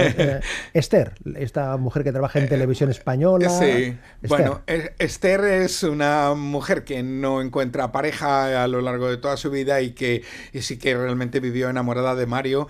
Esther, 0.73 1.13
esta 1.35 1.77
mujer 1.77 2.03
que 2.03 2.11
trabaja 2.11 2.39
en 2.39 2.49
televisión 2.49 2.89
española. 2.89 3.49
Sí, 3.49 3.95
bueno, 4.27 4.61
Esther 4.65 5.41
es 5.45 5.83
una 5.83 6.33
mujer 6.33 6.83
que 6.83 7.03
no 7.03 7.41
encuentra 7.41 7.91
pareja 7.91 8.63
a 8.63 8.67
lo 8.67 8.81
largo 8.81 9.09
de 9.09 9.17
toda 9.17 9.37
su 9.37 9.51
vida 9.51 9.81
y 9.81 9.91
que 9.91 10.23
sí 10.59 10.77
que 10.77 10.95
realmente 10.95 11.39
vivió 11.39 11.69
enamorada 11.69 12.15
de 12.15 12.25
Mario 12.25 12.67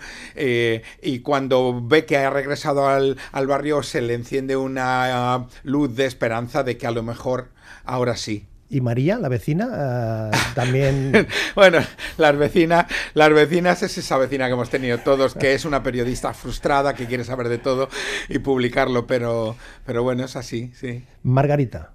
y 1.02 1.20
cuando 1.20 1.82
ve 1.82 2.06
que 2.06 2.18
ha 2.18 2.30
regresado 2.30 2.88
al, 2.88 3.18
al 3.32 3.48
barrio 3.48 3.84
se 3.84 4.02
le 4.02 4.14
enciende 4.14 4.56
una 4.56 5.48
luz 5.64 5.96
de 5.96 6.06
esperanza 6.06 6.64
de 6.64 6.78
que 6.78 6.88
a 6.88 6.92
lo 6.92 7.04
mejor 7.04 7.50
ahora 7.86 8.16
sí 8.16 8.50
¿Y 8.72 8.82
María, 8.82 9.18
la 9.18 9.30
vecina, 9.30 10.30
eh, 10.32 10.38
también? 10.54 11.28
bueno, 11.56 11.80
las 12.18 12.38
vecinas, 12.38 12.86
las 13.16 13.34
vecinas 13.34 13.82
es 13.82 13.98
esa 13.98 14.18
vecina 14.18 14.46
que 14.46 14.54
hemos 14.54 14.70
tenido 14.70 15.00
todos, 15.00 15.34
que 15.34 15.56
es 15.56 15.66
una 15.66 15.82
periodista 15.82 16.36
frustrada, 16.36 16.94
que 16.94 17.08
quiere 17.08 17.24
saber 17.24 17.50
de 17.50 17.58
todo 17.58 17.90
y 18.28 18.38
publicarlo, 18.38 19.08
pero, 19.08 19.56
pero 19.88 20.04
bueno, 20.04 20.24
es 20.24 20.36
así, 20.36 20.72
sí. 20.76 21.04
Margarita. 21.24 21.94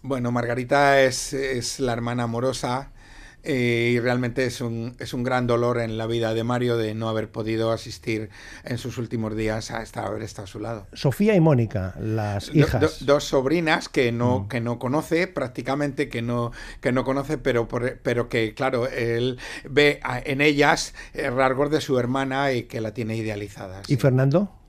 Bueno, 0.00 0.32
Margarita 0.32 1.02
es, 1.02 1.34
es 1.34 1.80
la 1.80 1.92
hermana 1.92 2.22
amorosa 2.22 2.92
y 3.44 3.98
realmente 3.98 4.46
es 4.46 4.60
un, 4.60 4.94
es 4.98 5.14
un 5.14 5.24
gran 5.24 5.46
dolor 5.46 5.80
en 5.80 5.98
la 5.98 6.06
vida 6.06 6.34
de 6.34 6.44
Mario 6.44 6.76
de 6.76 6.94
no 6.94 7.08
haber 7.08 7.30
podido 7.30 7.72
asistir 7.72 8.30
en 8.64 8.78
sus 8.78 8.98
últimos 8.98 9.34
días 9.36 9.70
a 9.70 9.82
estar, 9.82 10.06
haber 10.06 10.22
estado 10.22 10.44
a 10.44 10.48
su 10.48 10.60
lado. 10.60 10.86
Sofía 10.92 11.34
y 11.34 11.40
Mónica, 11.40 11.94
las 12.00 12.54
hijas. 12.54 13.04
dos 13.04 13.24
sobrinas 13.24 13.88
que 13.88 14.12
no, 14.12 14.40
mm. 14.40 14.48
que 14.48 14.60
no 14.60 14.78
conoce, 14.78 15.26
prácticamente 15.26 16.08
que 16.08 16.22
no, 16.22 16.52
que 16.80 16.92
no 16.92 17.04
conoce, 17.04 17.38
pero, 17.38 17.68
pero 17.68 18.28
que, 18.28 18.54
claro, 18.54 18.86
él 18.88 19.38
ve 19.68 20.00
en 20.24 20.40
ellas 20.40 20.94
eh, 21.14 21.30
rasgos 21.30 21.70
de 21.70 21.80
su 21.80 21.98
hermana 21.98 22.52
y 22.52 22.64
que 22.64 22.80
la 22.80 22.94
tiene 22.94 23.16
idealizada. 23.16 23.82
¿Y 23.88 23.96
Fernando? 23.96 24.61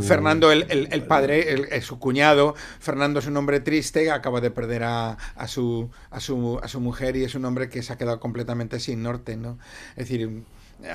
Fernando, 0.00 0.50
el, 0.52 0.66
el, 0.68 1.02
padre, 1.04 1.52
el, 1.52 1.82
su 1.82 1.98
cuñado, 1.98 2.54
Fernando 2.78 3.18
es 3.18 3.26
un 3.26 3.36
hombre 3.36 3.60
triste, 3.60 4.10
acaba 4.10 4.40
de 4.40 4.50
perder 4.50 4.84
a, 4.84 5.18
a, 5.34 5.48
su, 5.48 5.90
a, 6.10 6.20
su, 6.20 6.58
a 6.62 6.68
su 6.68 6.80
mujer 6.80 7.16
y 7.16 7.24
es 7.24 7.34
un 7.34 7.44
hombre 7.44 7.68
que 7.68 7.82
se 7.82 7.92
ha 7.92 7.98
quedado 7.98 8.20
completamente 8.20 8.80
sin 8.80 9.02
norte, 9.02 9.36
¿no? 9.36 9.58
Es 9.96 10.08
decir, 10.08 10.44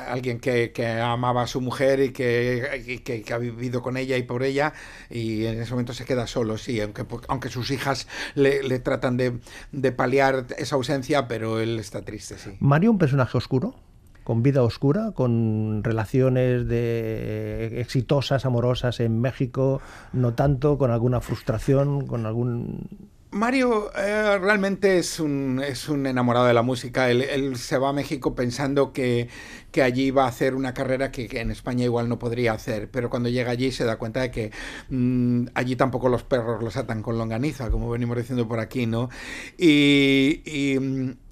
alguien 0.08 0.40
que, 0.40 0.72
que, 0.72 0.88
amaba 0.88 1.44
a 1.44 1.48
su 1.48 1.62
mujer 1.62 2.00
y, 2.00 2.12
que, 2.12 3.02
que, 3.04 3.34
ha 3.34 3.38
vivido 3.38 3.82
con 3.82 3.98
ella 3.98 4.18
y 4.18 4.24
por 4.24 4.44
ella 4.44 4.74
y 5.10 5.46
en 5.46 5.62
ese 5.62 5.72
momento 5.72 5.94
se 5.94 6.06
queda 6.06 6.28
solo, 6.28 6.58
sí, 6.58 6.80
aunque, 6.82 7.06
aunque 7.28 7.50
sus 7.50 7.72
hijas 7.72 8.08
le, 8.36 8.64
le 8.64 8.80
tratan 8.80 9.18
de, 9.18 9.40
de, 9.72 9.92
paliar 9.92 10.48
esa 10.58 10.76
ausencia, 10.76 11.28
pero 11.28 11.60
él 11.60 11.80
está 11.80 12.04
triste, 12.04 12.38
sí. 12.38 12.52
¿Mario 12.60 12.92
un 12.92 12.98
personaje 12.98 13.38
oscuro? 13.38 13.76
Con 14.24 14.44
vida 14.44 14.64
oscura, 14.64 15.12
con 15.12 15.84
relaciones 15.84 16.68
de 16.68 17.82
exitosas, 17.82 18.46
amorosas 18.46 19.00
en 19.00 19.20
México, 19.20 19.82
no 20.14 20.34
tanto, 20.34 20.78
con 20.78 20.92
alguna 20.92 21.22
frustración, 21.22 22.06
con 22.06 22.26
algún 22.26 22.88
Mario 23.32 23.90
eh, 23.96 24.38
realmente 24.40 24.98
es 24.98 25.18
un, 25.22 25.62
es 25.66 25.88
un 25.88 26.06
enamorado 26.06 26.48
de 26.48 26.54
la 26.54 26.64
música. 26.64 27.10
Él, 27.10 27.56
se 27.56 27.78
va 27.78 27.90
a 27.90 27.94
México 27.94 28.36
pensando 28.36 28.92
que, 28.92 29.30
que, 29.72 29.82
allí 29.82 30.12
va 30.12 30.26
a 30.26 30.28
hacer 30.28 30.54
una 30.54 30.74
carrera 30.74 31.12
que, 31.12 31.30
en 31.40 31.50
España 31.50 31.86
igual 31.86 32.10
no 32.10 32.20
podría 32.20 32.52
hacer, 32.52 32.92
pero 32.92 33.10
cuando 33.10 33.30
llega 33.30 33.52
allí 33.52 33.72
se 33.72 33.86
da 33.86 33.96
cuenta 33.96 34.20
de 34.20 34.32
que 34.32 34.52
mm, 34.90 35.46
allí 35.54 35.78
tampoco 35.78 36.10
los 36.10 36.24
perros 36.24 36.62
los 36.62 36.76
atan 36.76 37.02
con 37.02 37.18
longaniza, 37.18 37.72
como 37.72 37.90
venimos 37.90 38.18
diciendo 38.18 38.50
por 38.50 38.60
aquí, 38.60 38.86
¿no? 38.86 39.10
Y, 39.58 40.42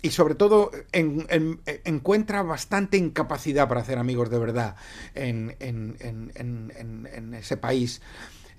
y, 0.01 0.10
sobre 0.10 0.36
todo 0.36 0.72
encuentra 0.94 2.44
bastante 2.44 2.96
incapacidad 2.96 3.68
para 3.68 3.82
hacer 3.82 3.98
amigos 3.98 4.29
de 4.29 4.39
verdad 4.39 4.75
en, 5.15 5.56
en, 5.60 5.98
en 6.34 7.34
ese 7.34 7.58
país. 7.58 8.01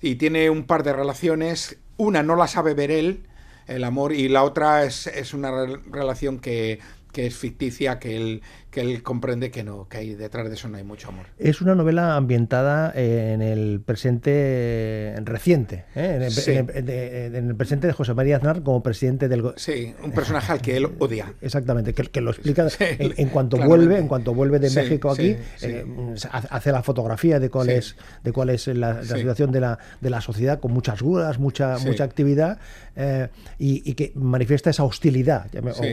Y 0.03 0.17
tiene 0.17 0.51
un 0.51 0.65
par 0.65 0.83
de 0.83 0.93
relaciones, 0.93 1.79
una 1.97 2.23
no 2.23 2.37
la 2.37 2.47
sabe 2.47 2.75
ver 2.75 2.91
él, 2.91 3.27
el 3.71 3.85
amor 3.85 4.13
y 4.13 4.29
la 4.29 4.43
otra 4.43 4.85
es, 4.85 5.07
es 5.07 5.33
una 5.33 5.51
relación 5.91 6.39
que, 6.41 6.81
que 7.13 7.27
es 7.27 7.37
ficticia, 7.37 7.99
que 7.99 8.17
él, 8.17 8.43
que 8.71 8.81
él 8.81 9.03
comprende 9.03 9.51
que 9.51 9.65
no, 9.65 9.89
que 9.89 9.99
hay 9.99 10.15
detrás 10.15 10.49
de 10.49 10.55
eso 10.55 10.69
no 10.69 10.77
hay 10.77 10.85
mucho 10.85 11.09
amor. 11.09 11.27
Es 11.39 11.61
una 11.61 11.75
novela 11.75 12.17
ambientada 12.17 12.93
en 12.95 13.43
el 13.43 13.81
presente 13.85 15.15
reciente, 15.25 15.85
¿eh? 15.95 16.29
en, 16.75 17.35
el, 17.35 17.57
presente 17.57 17.87
de 17.87 17.93
José 17.93 18.15
María 18.15 18.37
Aznar 18.37 18.63
como 18.63 18.83
presidente 18.83 19.29
del 19.29 19.53
Sí, 19.57 19.95
un 20.05 20.13
personaje 20.13 20.53
al 20.53 20.61
que 20.61 20.77
él 20.77 20.89
odia. 20.99 21.35
Exactamente, 21.41 21.95
que, 21.95 22.05
que 22.05 22.21
lo 22.21 22.31
explica 22.31 22.69
en, 22.79 23.29
cuanto 23.29 23.57
vuelve, 23.57 23.99
en 23.99 24.07
cuanto 24.07 24.35
vuelve 24.35 24.59
de 24.59 24.71
México 24.71 25.11
aquí, 25.11 25.37
eh, 25.63 25.85
hace 26.31 26.73
la 26.73 26.83
fotografía 26.83 27.41
de 27.41 27.51
cuál 27.51 27.71
es 27.71 27.97
de 28.23 28.33
cuál 28.33 28.51
es 28.51 28.67
la, 28.69 29.03
situación 29.03 29.51
de 29.51 29.61
la, 29.61 29.79
de 30.01 30.11
la 30.11 30.21
sociedad 30.21 30.61
con 30.61 30.73
muchas 30.73 31.01
dudas, 31.01 31.39
mucha 31.39 31.79
mucha 31.79 32.05
actividad 32.05 32.59
eh, 32.97 33.29
y, 33.59 33.95
que 33.95 34.13
manifiesta 34.15 34.71
esa 34.71 34.85
hostilidad 34.85 35.47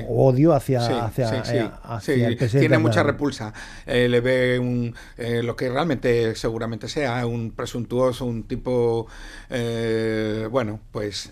o, 0.08 0.28
odio 0.28 0.54
hacia, 0.54 1.06
hacia, 1.06 1.42
hacia 1.84 2.28
el 2.28 2.38
presidente 2.38 2.67
tiene 2.68 2.84
mucha 2.84 3.04
repulsa. 3.04 3.54
Eh, 3.86 4.08
le 4.08 4.22
ve 4.22 4.60
un, 4.60 4.94
eh, 5.18 5.42
lo 5.44 5.56
que 5.56 5.70
realmente 5.70 6.36
seguramente 6.36 6.88
sea, 6.88 7.26
un 7.26 7.52
presuntuoso, 7.52 8.26
un 8.26 8.44
tipo, 8.44 9.08
eh, 9.50 10.48
bueno, 10.52 10.80
pues 10.92 11.32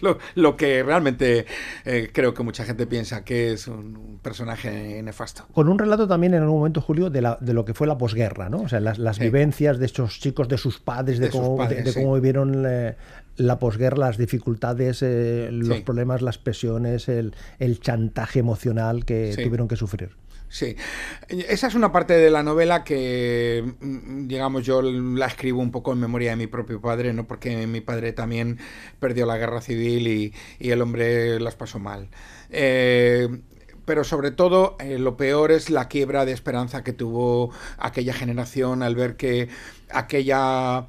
lo, 0.34 0.56
que 0.56 0.82
realmente 0.82 1.46
creo 2.12 2.34
que 2.34 2.42
mucha 2.42 2.64
gente 2.64 2.86
piensa 2.86 3.24
que 3.24 3.52
es 3.52 3.66
un, 3.68 4.18
personaje 4.22 5.02
nefasto. 5.02 5.46
Con 5.52 5.68
un 5.68 5.78
relato 5.78 6.08
también 6.08 6.34
en 6.34 6.42
algún 6.42 6.58
momento, 6.58 6.80
Julio, 6.80 7.10
de, 7.10 7.22
la, 7.22 7.38
de 7.40 7.52
lo 7.52 7.64
que 7.64 7.74
fue 7.74 7.86
la 7.86 7.96
posguerra, 7.96 8.48
¿no? 8.48 8.62
O 8.62 8.68
sea, 8.68 8.80
las, 8.80 9.18
vivencias 9.18 9.78
de 9.78 9.86
estos 9.86 10.20
chicos, 10.20 10.48
de 10.48 10.58
sus 10.58 10.78
padres, 10.78 11.18
de, 11.18 11.30
cómo, 11.30 11.64
de, 11.66 11.94
cómo 11.94 12.14
vivieron 12.14 12.66
la 13.36 13.58
posguerra, 13.58 13.98
las 13.98 14.18
dificultades, 14.18 15.02
los 15.02 15.80
problemas, 15.80 16.22
las 16.22 16.38
presiones, 16.38 17.08
el, 17.08 17.34
el 17.58 17.80
chantaje 17.80 18.40
emocional 18.40 19.04
que 19.04 19.32
tuvieron 19.42 19.68
que 19.68 19.76
sufrir. 19.76 20.10
Sí, 20.56 20.74
esa 21.28 21.66
es 21.66 21.74
una 21.74 21.92
parte 21.92 22.14
de 22.14 22.30
la 22.30 22.42
novela 22.42 22.82
que, 22.82 23.62
mm, 23.78 24.26
digamos, 24.26 24.64
yo 24.64 24.80
la 24.80 25.26
escribo 25.26 25.60
un 25.60 25.70
poco 25.70 25.92
en 25.92 26.00
memoria 26.00 26.30
de 26.30 26.36
mi 26.36 26.46
propio 26.46 26.80
padre, 26.80 27.12
¿no? 27.12 27.26
Porque 27.26 27.66
mi 27.66 27.82
padre 27.82 28.14
también 28.14 28.58
perdió 28.98 29.26
la 29.26 29.36
guerra 29.36 29.60
civil 29.60 30.08
y, 30.08 30.32
el 30.58 30.80
hombre 30.80 31.38
las 31.40 31.56
pasó 31.56 31.78
mal. 31.78 32.08
Eh, 32.48 33.28
pero 33.84 34.02
sobre 34.02 34.30
todo 34.30 34.76
eh, 34.80 34.98
lo 34.98 35.18
peor 35.18 35.52
es 35.52 35.68
la 35.68 35.88
quiebra 35.88 36.24
de 36.24 36.32
esperanza 36.32 36.82
que 36.82 36.94
tuvo 36.94 37.50
aquella 37.76 38.14
generación 38.14 38.82
al 38.82 38.94
ver 38.94 39.16
que 39.16 39.50
aquella 39.90 40.86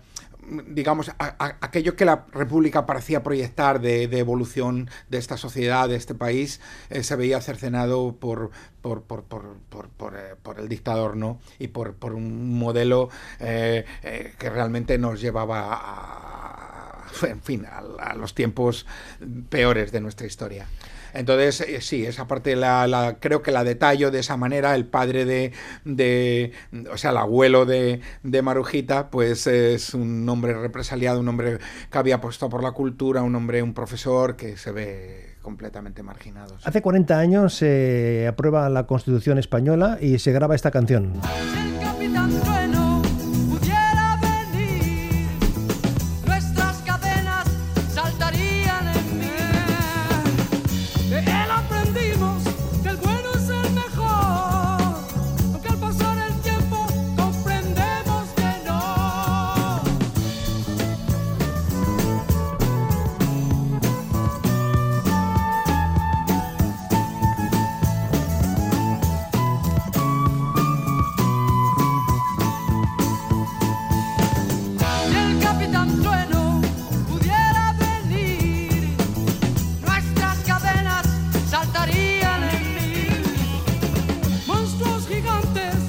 digamos, 0.67 1.11
aquello 1.17 1.95
que 1.95 2.05
la 2.05 2.25
República 2.31 2.85
parecía 2.85 3.23
proyectar 3.23 3.81
de, 3.81 4.03
evolución 4.17 4.89
de 5.09 5.17
esta 5.17 5.37
sociedad, 5.37 5.89
de 5.89 5.95
este 5.95 6.15
país, 6.15 6.61
eh, 6.89 7.03
se 7.03 7.15
veía 7.15 7.41
cercenado 7.41 8.15
por, 8.19 8.51
por, 8.81 9.03
por, 9.03 9.23
por, 9.23 10.15
eh, 10.15 10.35
el 10.57 10.69
dictador, 10.69 11.17
¿no? 11.17 11.39
Y 11.59 11.67
por, 11.67 11.95
un 12.13 12.57
modelo 12.57 13.09
eh, 13.39 13.85
que 14.37 14.49
realmente 14.49 14.97
nos 14.97 15.19
llevaba 15.19 15.67
a, 15.71 17.05
en 17.23 17.41
fin, 17.41 17.65
a 17.65 18.15
los 18.15 18.33
tiempos 18.33 18.85
peores 19.49 19.91
de 19.91 20.01
nuestra 20.01 20.27
historia. 20.27 20.67
Entonces, 21.17 21.61
eh, 21.61 21.81
sí, 21.81 22.05
esa 22.05 22.27
parte 22.27 22.55
la, 22.55 23.17
creo 23.19 23.41
que 23.41 23.51
la 23.51 23.63
detallo 23.63 24.11
de 24.11 24.19
esa 24.19 24.37
manera. 24.37 24.75
El 24.75 24.85
padre 24.85 25.25
de, 25.25 25.51
de 25.83 26.51
o 26.91 26.97
sea, 26.97 27.11
el 27.11 27.17
abuelo 27.17 27.65
de, 27.65 28.01
de, 28.23 28.41
Marujita, 28.41 29.09
pues 29.09 29.47
es 29.47 29.93
un 29.93 30.27
hombre 30.29 30.53
represaliado, 30.53 31.19
un 31.19 31.27
hombre 31.27 31.57
que 31.91 31.97
había 31.97 32.15
apostado 32.15 32.49
por 32.49 32.63
la 32.63 32.71
cultura, 32.71 33.23
un 33.23 33.35
hombre, 33.35 33.63
un 33.63 33.73
profesor 33.73 34.35
que 34.35 34.57
se 34.57 34.71
ve 34.71 35.35
completamente 35.41 36.03
marginado. 36.03 36.57
Hace 36.63 36.81
40 36.81 37.17
años 37.17 37.53
se 37.53 38.27
aprueba 38.27 38.69
la 38.69 38.85
Constitución 38.85 39.37
española 39.37 39.97
y 39.99 40.19
se 40.19 40.31
graba 40.31 40.55
esta 40.55 40.71
canción. 40.71 41.13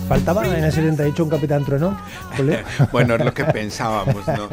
¿Faltaba 0.09 0.47
en 0.47 0.65
el 0.65 0.73
78 0.73 1.23
un 1.23 1.29
Capitán 1.29 1.67
Trueno? 1.67 2.01
bueno, 2.93 3.17
es 3.17 3.25
lo 3.27 3.35
que 3.35 3.45
pensábamos, 3.45 4.27
¿no? 4.27 4.49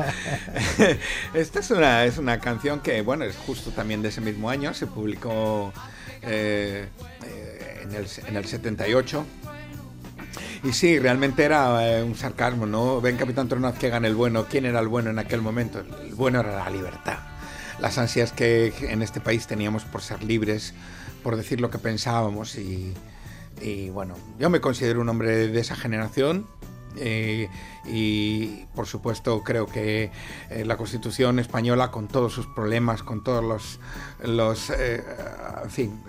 Esta 1.34 1.60
es 1.60 1.72
una, 1.72 2.04
es 2.04 2.18
una 2.18 2.42
canción 2.42 2.82
que, 2.82 3.02
bueno, 3.02 3.24
es 3.24 3.38
justo 3.38 3.72
también 3.72 4.02
de 4.02 4.10
ese 4.10 4.20
mismo 4.20 4.50
año, 4.50 4.74
se 4.74 4.86
publicó 4.86 5.72
eh, 6.24 6.90
en, 7.84 7.96
el, 7.96 8.06
en, 8.28 8.36
el, 8.36 8.46
78. 8.46 9.26
Y 10.66 10.74
sí, 10.74 11.00
realmente 11.00 11.46
era 11.46 11.88
eh, 11.90 12.04
un 12.04 12.16
sarcasmo, 12.16 12.66
¿no? 12.66 13.00
Ven 13.00 13.16
Capitán 13.16 13.48
Trueno, 13.48 13.74
que 13.74 13.88
gane 13.90 14.10
el 14.10 14.16
bueno. 14.16 14.48
¿Quién 14.50 14.66
era 14.66 14.82
el 14.82 14.90
bueno 14.90 15.10
en 15.10 15.20
aquel 15.20 15.42
momento? 15.42 15.80
El 15.80 16.16
bueno 16.16 16.42
era 16.42 16.58
la 16.58 16.70
libertad. 16.70 17.20
Las 17.80 17.98
ansias 17.98 18.34
que 18.34 18.74
en 18.82 19.02
este 19.02 19.22
país 19.22 19.48
teníamos 19.48 19.86
por 19.86 20.02
ser 20.02 20.22
libres, 20.22 20.74
por 21.24 21.38
decir 21.38 21.62
lo 21.62 21.70
que 21.70 21.78
pensábamos 21.78 22.58
y 22.58 22.94
y 23.62 23.90
bueno, 23.90 24.16
yo 24.40 24.50
me 24.50 24.62
considero 24.62 25.02
un 25.02 25.10
hombre 25.10 25.48
de 25.48 25.60
esa 25.60 25.76
generación. 25.76 26.48
Eh, 26.98 27.50
y 27.86 28.66
por 28.74 28.88
supuesto 28.88 29.44
creo 29.44 29.66
que 29.66 30.12
eh, 30.50 30.64
la 30.64 30.78
Constitución 30.78 31.40
española 31.40 31.92
con 31.92 32.08
todos 32.08 32.34
sus 32.34 32.48
problemas, 32.48 33.04
con 33.04 33.22
todos 33.22 33.44
los, 33.44 33.80
los 34.24 34.70
eh, 34.70 35.04
en 35.62 35.70
fin, 35.70 36.00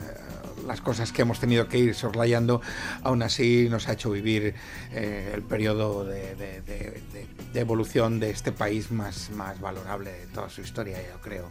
las 0.64 0.80
cosas 0.80 1.10
que 1.10 1.22
hemos 1.22 1.40
tenido 1.40 1.68
que 1.68 1.78
ir 1.78 1.94
soslayando, 1.94 2.60
aún 3.02 3.22
así 3.22 3.68
nos 3.68 3.88
ha 3.88 3.94
hecho 3.94 4.10
vivir 4.10 4.54
el 4.92 5.42
periodo 5.42 6.04
de, 6.04 6.36
de, 6.36 7.60
evolución 7.60 8.20
de 8.20 8.30
este 8.30 8.52
país 8.52 8.90
más, 8.90 9.30
más 9.30 9.60
valorable 9.60 10.12
de 10.12 10.26
toda 10.26 10.50
su 10.50 10.60
historia, 10.60 10.98
yo 10.98 11.20
creo. 11.20 11.50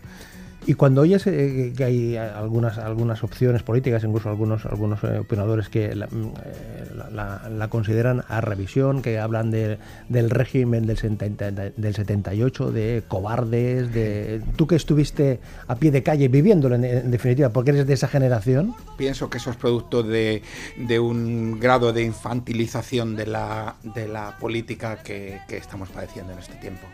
Y 0.68 0.74
cuando 0.74 1.02
oyes 1.02 1.28
eh, 1.28 1.74
que 1.78 1.84
hay 1.84 2.18
algunas, 2.18 2.80
algunas 2.80 3.24
opciones 3.24 3.62
políticas, 3.62 4.04
incluso 4.04 4.30
algunos, 4.30 4.66
algunos 4.66 5.04
eh, 5.04 5.20
opinadores 5.20 5.70
que 5.70 5.94
la, 5.94 6.08
mm, 6.08 6.34
eh, 6.44 7.68
consideran 7.70 8.24
a 8.28 8.42
revisión, 8.42 9.04
que 9.04 9.20
hablan 9.20 9.52
del 9.52 10.30
régimen 10.30 10.88
del, 10.88 11.74
del 11.78 11.96
78, 11.96 12.72
de 12.72 13.04
cobardes, 13.08 13.94
de 13.94 14.42
tú 14.56 14.66
que 14.66 14.76
estuviste 14.76 15.40
a 15.68 15.76
pie 15.76 15.92
de 15.92 16.02
calle 16.02 16.30
viviéndolo 16.30 16.76
en, 16.76 17.12
definitiva, 17.12 17.50
porque 17.50 17.72
eres 17.72 17.86
de 17.86 17.94
esa 17.94 18.08
generación. 18.08 18.74
Pienso 18.98 19.30
que 19.30 19.38
eso 19.38 19.52
es 19.52 19.58
producto 19.58 20.02
de, 20.02 20.42
de 20.78 21.00
un 21.00 21.60
grado 21.60 21.94
de 21.94 22.04
infantilización 22.04 23.16
de 23.16 23.28
la, 23.28 23.76
de 23.84 24.08
la 24.08 24.38
política 24.40 24.98
que, 25.04 25.40
que 25.48 25.58
estamos 25.58 25.90
padeciendo 25.90 26.34
en 26.34 26.40
este 26.40 26.56
tiempo, 26.56 26.88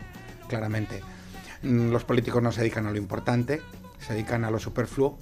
claramente. 0.48 1.00
Mm, 1.62 1.90
los 1.90 2.04
políticos 2.04 2.42
no 2.42 2.52
se 2.52 2.60
dedican 2.60 2.86
a 2.86 2.90
lo 2.90 2.98
importante, 2.98 3.62
se 3.98 4.14
dedican 4.14 4.44
a 4.44 4.50
lo 4.50 4.58
superfluo 4.58 5.18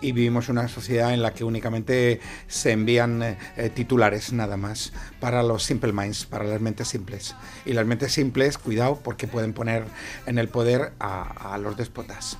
y 0.00 0.12
vivimos 0.12 0.48
una 0.48 0.68
sociedad 0.68 1.12
en 1.12 1.22
la 1.22 1.34
que 1.34 1.44
únicamente 1.44 2.20
se 2.46 2.72
envían 2.72 3.22
eh, 3.22 3.38
eh, 3.56 3.68
titulares 3.68 4.32
nada 4.32 4.56
más 4.56 4.92
para 5.20 5.42
los 5.42 5.64
simple 5.64 5.92
minds, 5.92 6.24
para 6.24 6.44
las 6.44 6.60
mentes 6.60 6.88
simples. 6.88 7.34
Y 7.64 7.72
las 7.72 7.86
mentes 7.86 8.12
simples, 8.12 8.58
cuidado, 8.58 9.00
porque 9.02 9.26
pueden 9.26 9.52
poner 9.52 9.84
en 10.26 10.38
el 10.38 10.48
poder 10.48 10.92
a, 11.00 11.54
a 11.54 11.58
los 11.58 11.76
déspotas. 11.76 12.38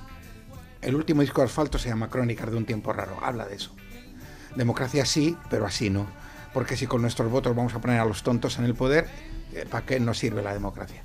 El 0.81 0.95
último 0.95 1.21
disco 1.21 1.41
de 1.41 1.45
Asfalto 1.47 1.77
se 1.77 1.89
llama 1.89 2.09
Crónicas 2.09 2.49
de 2.49 2.55
un 2.55 2.65
tiempo 2.65 2.93
raro, 2.93 3.17
habla 3.21 3.45
de 3.45 3.55
eso. 3.55 3.75
Democracia 4.55 5.05
sí, 5.05 5.37
pero 5.49 5.65
así 5.65 5.89
no. 5.89 6.07
Porque 6.53 6.77
si 6.77 6.87
con 6.87 7.01
nuestros 7.01 7.29
votos 7.29 7.55
vamos 7.55 7.73
a 7.75 7.81
poner 7.81 7.99
a 7.99 8.05
los 8.05 8.23
tontos 8.23 8.57
en 8.57 8.65
el 8.65 8.73
poder, 8.73 9.07
eh, 9.53 9.65
¿para 9.69 9.85
qué 9.85 9.99
nos 9.99 10.17
sirve 10.17 10.41
la 10.41 10.53
democracia? 10.53 11.03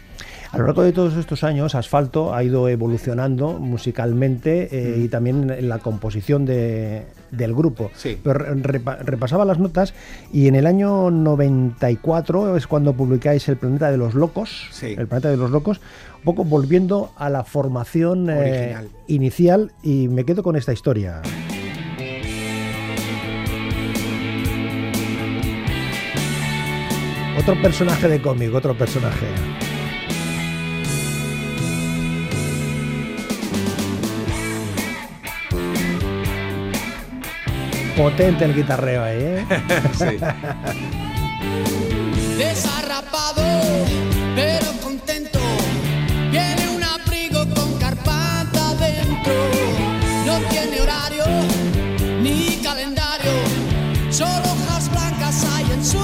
A 0.55 0.59
lo 0.59 0.67
largo 0.67 0.85
de 0.85 0.93
todos 0.93 1.17
estos 1.17 1.43
años, 1.43 1.75
Asfalto 1.75 2.33
ha 2.33 2.45
ido 2.45 2.69
evolucionando 2.69 3.55
musicalmente 3.55 4.69
eh, 4.71 5.01
y 5.01 5.09
también 5.09 5.51
en 5.51 5.69
la 5.69 5.81
composición 5.81 6.47
del 6.47 7.55
grupo. 7.55 7.91
Pero 8.23 8.35
repasaba 8.35 9.45
las 9.45 9.59
notas 9.59 9.95
y 10.33 10.47
en 10.47 10.55
el 10.55 10.69
año 10.69 11.11
94 11.11 12.57
es 12.57 12.69
cuando 12.69 12.93
publicáis 12.93 13.49
El 13.49 13.57
Planeta 13.57 13.91
de 13.91 13.97
los 13.97 14.15
Locos. 14.15 14.69
El 14.81 15.09
Planeta 15.09 15.29
de 15.29 15.37
los 15.37 15.51
Locos, 15.51 15.81
un 16.19 16.23
poco 16.23 16.45
volviendo 16.45 17.11
a 17.17 17.31
la 17.31 17.43
formación 17.43 18.29
eh, 18.31 18.77
inicial 19.09 19.73
y 19.83 20.07
me 20.07 20.25
quedo 20.25 20.45
con 20.45 20.55
esta 20.55 20.73
historia. 20.73 21.21
Otro 27.37 27.61
personaje 27.61 28.07
de 28.07 28.23
cómic, 28.23 28.55
otro 28.55 28.79
personaje. 28.79 29.27
Potente 37.97 38.45
el 38.45 38.55
guitarreo 38.55 39.03
ahí, 39.03 39.19
¿eh? 39.21 39.47
sí. 39.99 40.19
Desarrapado, 42.37 43.43
pero 44.35 44.67
contento. 44.83 45.39
Viene 46.31 46.69
un 46.69 46.83
abrigo 46.83 47.45
con 47.55 47.79
carpata 47.79 48.75
dentro. 48.75 49.33
No 50.27 50.39
tiene 50.49 50.81
horario 50.81 51.25
ni 52.21 52.61
calendario. 52.63 53.33
Solo 54.11 54.31
hojas 54.31 54.91
blancas 54.91 55.47
hay 55.55 55.73
en 55.73 55.85
su 55.85 55.99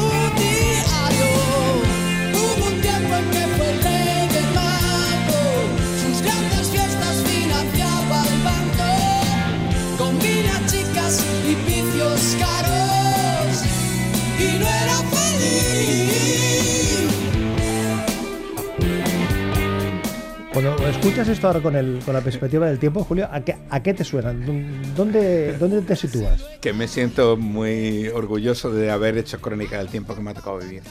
Cuando 20.90 21.06
escuchas 21.06 21.28
esto 21.28 21.46
ahora 21.46 21.60
con, 21.60 21.76
el, 21.76 22.00
con 22.04 22.14
la 22.14 22.20
perspectiva 22.20 22.66
del 22.66 22.80
tiempo, 22.80 23.04
Julio, 23.04 23.28
¿a 23.30 23.42
qué, 23.42 23.54
¿a 23.70 23.80
qué 23.80 23.94
te 23.94 24.02
suena? 24.02 24.32
¿Dónde, 24.32 25.56
¿Dónde 25.56 25.82
te 25.82 25.94
sitúas? 25.94 26.42
Que 26.60 26.72
me 26.72 26.88
siento 26.88 27.36
muy 27.36 28.08
orgulloso 28.08 28.72
de 28.72 28.90
haber 28.90 29.16
hecho 29.16 29.40
Crónica 29.40 29.78
del 29.78 29.86
Tiempo 29.86 30.16
que 30.16 30.20
me 30.20 30.32
ha 30.32 30.34
tocado 30.34 30.58
vivir. 30.58 30.82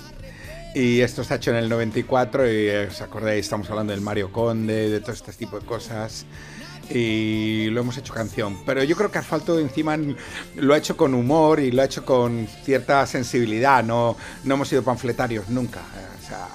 Y 0.74 1.02
esto 1.02 1.22
está 1.22 1.36
hecho 1.36 1.52
en 1.52 1.58
el 1.58 1.68
94 1.68 2.50
y 2.50 2.70
os 2.70 3.02
acordáis, 3.02 3.42
estamos 3.42 3.70
hablando 3.70 3.92
del 3.92 4.00
Mario 4.00 4.32
Conde, 4.32 4.90
de 4.90 5.02
todo 5.02 5.12
este 5.12 5.34
tipo 5.34 5.60
de 5.60 5.66
cosas 5.66 6.26
y 6.90 7.68
lo 7.72 7.82
hemos 7.82 7.98
hecho 7.98 8.14
canción. 8.14 8.58
Pero 8.66 8.82
yo 8.86 8.96
creo 8.96 9.12
que 9.12 9.18
Asfalto 9.18 9.60
encima 9.60 9.98
lo 10.56 10.74
ha 10.76 10.78
hecho 10.78 10.96
con 10.96 11.14
humor 11.14 11.60
y 11.60 11.72
lo 11.72 11.82
ha 11.82 11.86
hecho 11.86 12.06
con 12.06 12.48
cierta 12.64 13.06
sensibilidad, 13.06 13.84
no, 13.84 14.16
no 14.46 14.54
hemos 14.54 14.70
sido 14.70 14.82
panfletarios 14.82 15.50
nunca. 15.50 15.82
O 16.24 16.26
sea, 16.26 16.48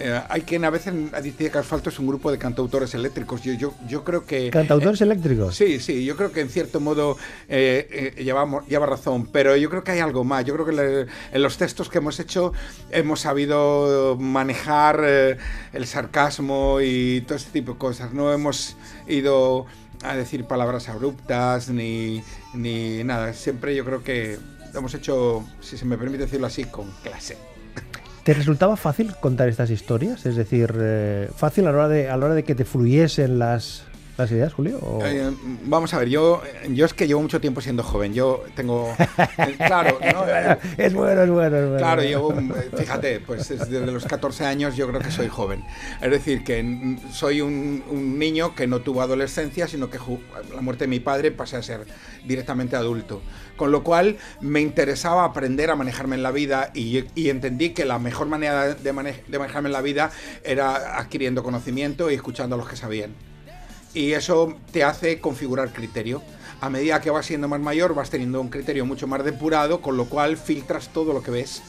eh, 0.00 0.20
hay 0.28 0.40
quien 0.42 0.64
a 0.64 0.70
veces 0.70 0.94
dice 1.22 1.50
que 1.50 1.58
Asfalto 1.58 1.90
es 1.90 1.98
un 1.98 2.06
grupo 2.06 2.30
de 2.32 2.38
cantautores 2.38 2.94
eléctricos. 2.94 3.42
Yo, 3.42 3.52
yo, 3.52 3.74
yo 3.86 4.02
creo 4.02 4.24
que. 4.24 4.50
¿Cantautores 4.50 5.00
eh, 5.00 5.04
eléctricos? 5.04 5.54
Sí, 5.54 5.78
sí, 5.78 6.04
yo 6.04 6.16
creo 6.16 6.32
que 6.32 6.40
en 6.40 6.48
cierto 6.48 6.80
modo 6.80 7.18
eh, 7.48 8.14
llevamos, 8.18 8.66
lleva 8.66 8.86
razón, 8.86 9.26
pero 9.26 9.56
yo 9.56 9.68
creo 9.68 9.84
que 9.84 9.92
hay 9.92 9.98
algo 10.00 10.24
más. 10.24 10.44
Yo 10.46 10.54
creo 10.54 10.66
que 10.66 11.06
en 11.32 11.42
los 11.42 11.58
textos 11.58 11.90
que 11.90 11.98
hemos 11.98 12.18
hecho 12.18 12.54
hemos 12.90 13.20
sabido 13.20 14.16
manejar 14.18 15.04
el 15.04 15.86
sarcasmo 15.86 16.80
y 16.80 17.20
todo 17.22 17.36
este 17.36 17.50
tipo 17.50 17.72
de 17.72 17.78
cosas. 17.78 18.14
No 18.14 18.32
hemos 18.32 18.76
ido 19.06 19.66
a 20.02 20.16
decir 20.16 20.44
palabras 20.46 20.88
abruptas 20.88 21.68
ni, 21.68 22.22
ni 22.54 23.04
nada. 23.04 23.34
Siempre 23.34 23.76
yo 23.76 23.84
creo 23.84 24.02
que 24.02 24.38
lo 24.72 24.78
hemos 24.78 24.94
hecho, 24.94 25.44
si 25.60 25.76
se 25.76 25.84
me 25.84 25.98
permite 25.98 26.24
decirlo 26.24 26.46
así, 26.46 26.64
con 26.64 26.90
clase. 27.02 27.49
¿Te 28.24 28.34
resultaba 28.34 28.76
fácil 28.76 29.14
contar 29.18 29.48
estas 29.48 29.70
historias? 29.70 30.26
Es 30.26 30.36
decir, 30.36 30.74
eh, 30.78 31.30
fácil 31.34 31.66
a 31.66 31.72
la 31.72 31.78
hora 31.78 31.88
de, 31.88 32.10
a 32.10 32.16
la 32.16 32.26
hora 32.26 32.34
de 32.34 32.44
que 32.44 32.54
te 32.54 32.66
fluyesen 32.66 33.38
las, 33.38 33.84
las 34.20 34.30
ideas, 34.32 34.52
Julio? 34.52 34.80
Eh, 35.04 35.30
vamos 35.64 35.92
a 35.94 35.98
ver, 35.98 36.08
yo, 36.08 36.42
yo 36.70 36.86
es 36.86 36.94
que 36.94 37.06
llevo 37.06 37.22
mucho 37.22 37.40
tiempo 37.40 37.60
siendo 37.60 37.82
joven. 37.82 38.14
Yo 38.14 38.44
tengo. 38.54 38.94
Eh, 39.38 39.56
claro, 39.56 39.98
es 40.76 40.94
bueno, 40.94 41.22
es 41.22 41.30
bueno, 41.30 41.56
es 41.56 41.68
bueno. 41.68 41.76
Claro, 41.78 42.02
yo, 42.02 42.30
fíjate, 42.76 43.20
pues 43.20 43.48
desde 43.48 43.86
los 43.86 44.04
14 44.04 44.44
años 44.44 44.76
yo 44.76 44.88
creo 44.88 45.00
que 45.00 45.10
soy 45.10 45.28
joven. 45.28 45.64
Es 46.00 46.10
decir, 46.10 46.44
que 46.44 46.98
soy 47.12 47.40
un, 47.40 47.82
un 47.88 48.18
niño 48.18 48.54
que 48.54 48.66
no 48.66 48.80
tuvo 48.80 49.02
adolescencia, 49.02 49.66
sino 49.66 49.90
que 49.90 49.98
la 50.54 50.60
muerte 50.60 50.84
de 50.84 50.88
mi 50.88 51.00
padre 51.00 51.30
pasé 51.30 51.56
a 51.56 51.62
ser 51.62 51.86
directamente 52.26 52.76
adulto. 52.76 53.22
Con 53.56 53.72
lo 53.72 53.84
cual 53.84 54.16
me 54.40 54.60
interesaba 54.60 55.24
aprender 55.24 55.70
a 55.70 55.76
manejarme 55.76 56.16
en 56.16 56.22
la 56.22 56.30
vida 56.30 56.70
y, 56.74 57.28
entendí 57.28 57.70
que 57.70 57.84
la 57.84 57.98
mejor 57.98 58.26
manera 58.26 58.74
de, 58.74 58.92
manejarme 58.92 59.68
en 59.68 59.72
la 59.72 59.82
vida 59.82 60.10
era 60.44 60.98
adquiriendo 60.98 61.42
conocimiento 61.42 62.10
y 62.10 62.14
escuchando 62.14 62.54
a 62.54 62.58
los 62.58 62.68
que 62.68 62.76
sabían. 62.76 63.14
Y 63.94 64.12
eso 64.12 64.54
te 64.72 64.84
hace 64.84 65.20
configurar 65.20 65.72
criterio. 65.72 66.22
A 66.60 66.70
medida 66.70 67.00
que 67.00 67.10
vas 67.10 67.26
siendo 67.26 67.48
más 67.48 67.60
mayor 67.60 67.94
vas 67.94 68.10
teniendo 68.10 68.40
un 68.40 68.50
criterio 68.50 68.84
mucho 68.86 69.06
más 69.06 69.24
depurado, 69.24 69.80
con 69.80 69.96
lo 69.96 70.06
cual 70.06 70.36
filtras 70.36 70.92
todo 70.92 71.12
lo 71.12 71.22
que 71.22 71.30
ves 71.30 71.62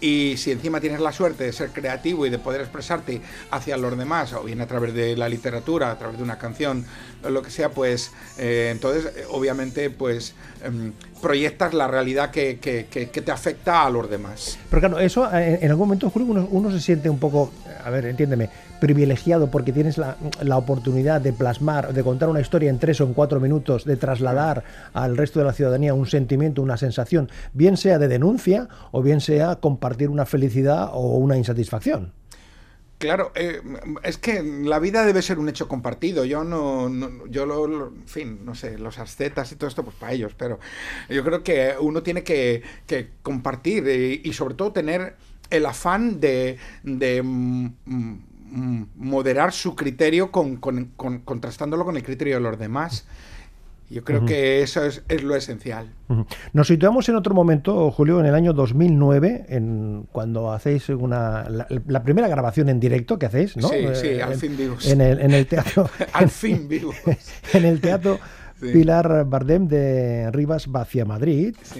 y 0.00 0.36
si 0.36 0.50
encima 0.50 0.80
tienes 0.80 1.00
la 1.00 1.12
suerte 1.12 1.44
de 1.44 1.52
ser 1.52 1.70
creativo 1.70 2.26
y 2.26 2.30
de 2.30 2.38
poder 2.38 2.60
expresarte 2.60 3.20
hacia 3.50 3.76
los 3.76 3.96
demás, 3.98 4.32
o 4.32 4.42
bien 4.42 4.60
a 4.60 4.66
través 4.66 4.94
de 4.94 5.16
la 5.16 5.28
literatura, 5.28 5.90
a 5.90 5.98
través 5.98 6.16
de 6.18 6.22
una 6.22 6.38
canción, 6.38 6.84
o 7.24 7.30
lo 7.30 7.42
que 7.42 7.50
sea, 7.50 7.68
pues 7.70 8.12
eh, 8.38 8.68
entonces 8.72 9.06
eh, 9.16 9.24
obviamente 9.30 9.90
pues 9.90 10.34
em, 10.64 10.92
proyectas 11.20 11.74
la 11.74 11.86
realidad 11.86 12.30
que, 12.30 12.58
que- 12.58 12.86
que- 12.90 13.10
que 13.10 13.20
te 13.22 13.30
afecta 13.30 13.84
a 13.84 13.90
los 13.90 14.08
demás. 14.08 14.58
Pero 14.70 14.80
claro, 14.80 14.98
eso 15.00 15.28
eh, 15.36 15.58
en 15.60 15.70
algún 15.70 15.88
momento, 15.88 16.08
Julio, 16.08 16.28
uno, 16.28 16.48
uno 16.50 16.70
se 16.70 16.80
siente 16.80 17.10
un 17.10 17.18
poco, 17.18 17.52
a 17.84 17.90
ver, 17.90 18.06
entiéndeme, 18.06 18.48
privilegiado 18.80 19.50
porque 19.50 19.72
tienes 19.72 19.98
la, 19.98 20.16
la 20.40 20.56
oportunidad 20.56 21.20
de 21.20 21.34
plasmar, 21.34 21.92
de 21.92 22.02
contar 22.02 22.30
una 22.30 22.40
historia 22.40 22.70
en 22.70 22.78
tres 22.78 22.98
o 23.02 23.04
en 23.04 23.12
cuatro 23.12 23.38
minutos, 23.38 23.84
de 23.84 23.96
trasladar 23.96 24.64
al 24.94 25.18
resto 25.18 25.38
de 25.38 25.44
la 25.44 25.52
ciudadanía 25.52 25.92
un 25.92 26.06
sentimiento, 26.06 26.62
una 26.62 26.78
sensación, 26.78 27.28
bien 27.52 27.76
sea 27.76 27.98
de 27.98 28.08
denuncia 28.08 28.68
o 28.92 29.02
bien 29.02 29.20
sea 29.20 29.56
compartir 29.56 29.89
una 29.98 30.26
felicidad 30.26 30.90
o 30.92 31.16
una 31.18 31.36
insatisfacción. 31.36 32.12
Claro, 32.98 33.32
eh, 33.34 33.62
es 34.02 34.18
que 34.18 34.42
la 34.42 34.78
vida 34.78 35.06
debe 35.06 35.22
ser 35.22 35.38
un 35.38 35.48
hecho 35.48 35.68
compartido. 35.68 36.26
Yo 36.26 36.44
no, 36.44 36.90
no- 36.90 37.26
yo 37.28 37.46
lo, 37.46 37.66
lo- 37.66 37.86
en 37.88 38.06
fin, 38.06 38.44
no 38.44 38.54
sé, 38.54 38.76
los 38.78 38.98
ascetas 38.98 39.50
y 39.52 39.56
todo 39.56 39.68
esto, 39.68 39.82
pues 39.84 39.96
para 39.96 40.12
ellos, 40.12 40.34
pero 40.36 40.58
yo 41.08 41.24
creo 41.24 41.42
que 41.42 41.74
uno 41.80 42.02
tiene 42.02 42.22
que, 42.22 42.62
que 42.86 43.08
compartir 43.22 43.84
eh, 43.88 44.20
y, 44.22 44.32
sobre 44.34 44.54
todo 44.54 44.72
tener 44.72 45.16
el 45.48 45.64
afán 45.64 46.20
de, 46.20 46.58
de, 46.82 47.22
mm, 47.22 47.66
mm, 47.86 48.84
moderar 48.96 49.52
su 49.52 49.74
criterio 49.76 50.30
con, 50.30 50.56
con- 50.58 50.92
con- 50.96 51.20
contrastándolo 51.20 51.86
con 51.86 51.96
el 51.96 52.02
criterio 52.02 52.34
de 52.34 52.40
los 52.42 52.58
demás. 52.58 53.06
Yo 53.90 54.04
creo 54.04 54.24
que 54.24 54.62
eso 54.62 54.84
es, 54.84 55.02
es 55.08 55.22
lo 55.24 55.34
esencial. 55.34 55.90
Nos 56.52 56.68
situamos 56.68 57.08
en 57.08 57.16
otro 57.16 57.34
momento, 57.34 57.90
Julio, 57.90 58.20
en 58.20 58.26
el 58.26 58.34
año 58.36 58.52
2009, 58.52 59.46
en, 59.48 60.06
cuando 60.12 60.52
hacéis 60.52 60.88
una, 60.90 61.48
la, 61.50 61.66
la 61.88 62.02
primera 62.04 62.28
grabación 62.28 62.68
en 62.68 62.78
directo 62.78 63.18
que 63.18 63.26
hacéis, 63.26 63.56
¿no? 63.56 63.68
Sí, 63.68 63.76
sí, 63.94 64.06
Eh, 64.08 64.22
al 64.22 64.32
en- 64.34 64.38
fin 64.38 64.56
vivos. 64.56 64.86
En 64.86 65.00
el, 65.00 65.20
en 65.20 65.32
el 65.32 65.46
teatro. 65.46 65.90
Al 66.12 66.30
fin 66.30 66.68
vivo. 66.68 66.92
en 67.52 67.64
el 67.64 67.80
teatro 67.80 68.18
Sí. 68.60 68.66
Pilar 68.74 69.24
Bardem 69.24 69.66
de 69.68 70.30
Rivas 70.32 70.66
Vacia 70.66 71.06
Madrid. 71.06 71.56
Sí. 71.62 71.78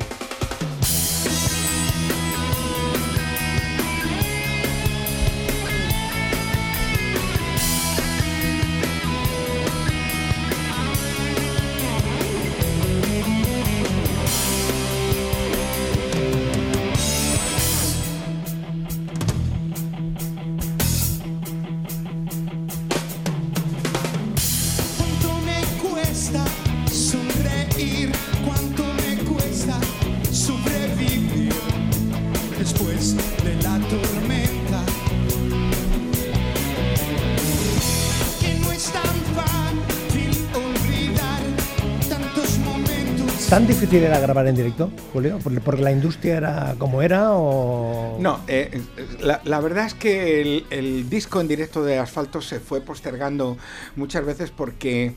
¿Tan 43.50 43.66
difícil 43.66 44.04
era 44.04 44.20
grabar 44.20 44.46
en 44.46 44.54
directo, 44.54 44.92
Julio? 45.12 45.38
¿Por- 45.40 45.60
¿Porque 45.60 45.82
la 45.82 45.90
industria 45.90 46.36
era 46.36 46.76
como 46.78 47.02
era 47.02 47.32
o...? 47.32 48.16
No, 48.20 48.38
eh, 48.46 48.70
eh, 48.96 49.06
la, 49.44 49.60
verdad 49.60 49.86
es 49.86 49.94
que 49.94 50.62
el, 50.70 51.10
disco 51.10 51.40
en 51.40 51.48
directo 51.48 51.82
de 51.82 51.98
Asfalto 51.98 52.40
se 52.40 52.60
fue 52.60 52.80
postergando 52.80 53.56
muchas 53.96 54.24
veces 54.24 54.52
porque 54.52 55.14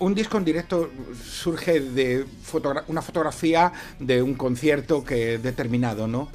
un 0.00 0.14
disco 0.14 0.36
en 0.36 0.44
directo 0.44 0.90
surge 1.24 1.80
de 1.80 2.26
fotogra- 2.44 2.84
una 2.88 3.00
fotografía 3.00 3.72
de 3.98 4.20
un 4.22 4.34
concierto 4.34 5.02
que 5.02 5.38
determinado, 5.38 6.06
¿no? 6.08 6.28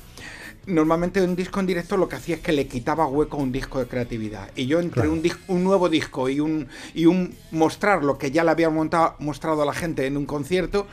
Normalmente 0.66 1.22
un 1.22 1.36
disco 1.36 1.60
en 1.60 1.66
directo 1.66 1.98
lo 1.98 2.08
que 2.08 2.16
hacía 2.16 2.36
es 2.36 2.42
que 2.42 2.54
le 2.54 2.68
quitaba 2.68 3.06
hueco 3.06 3.38
a 3.38 3.42
un 3.42 3.52
disco 3.52 3.80
de 3.80 3.88
creatividad. 3.88 4.50
Y 4.56 4.66
yo 4.66 4.80
entre 4.80 5.02
Claro. 5.02 5.12
un, 5.12 5.22
un 5.50 5.64
nuevo 5.64 5.90
disco 5.90 6.30
y 6.30 6.40
un, 6.40 6.68
y 6.94 7.06
un 7.06 7.36
mostrar 7.52 8.04
lo 8.04 8.18
que 8.18 8.32
ya 8.32 8.44
le 8.44 8.52
había 8.52 8.70
montado, 8.70 9.16
mostrado 9.20 9.62
a 9.62 9.66
la 9.66 9.74
gente 9.74 10.06
en 10.08 10.16
un 10.16 10.26
concierto, 10.26 10.88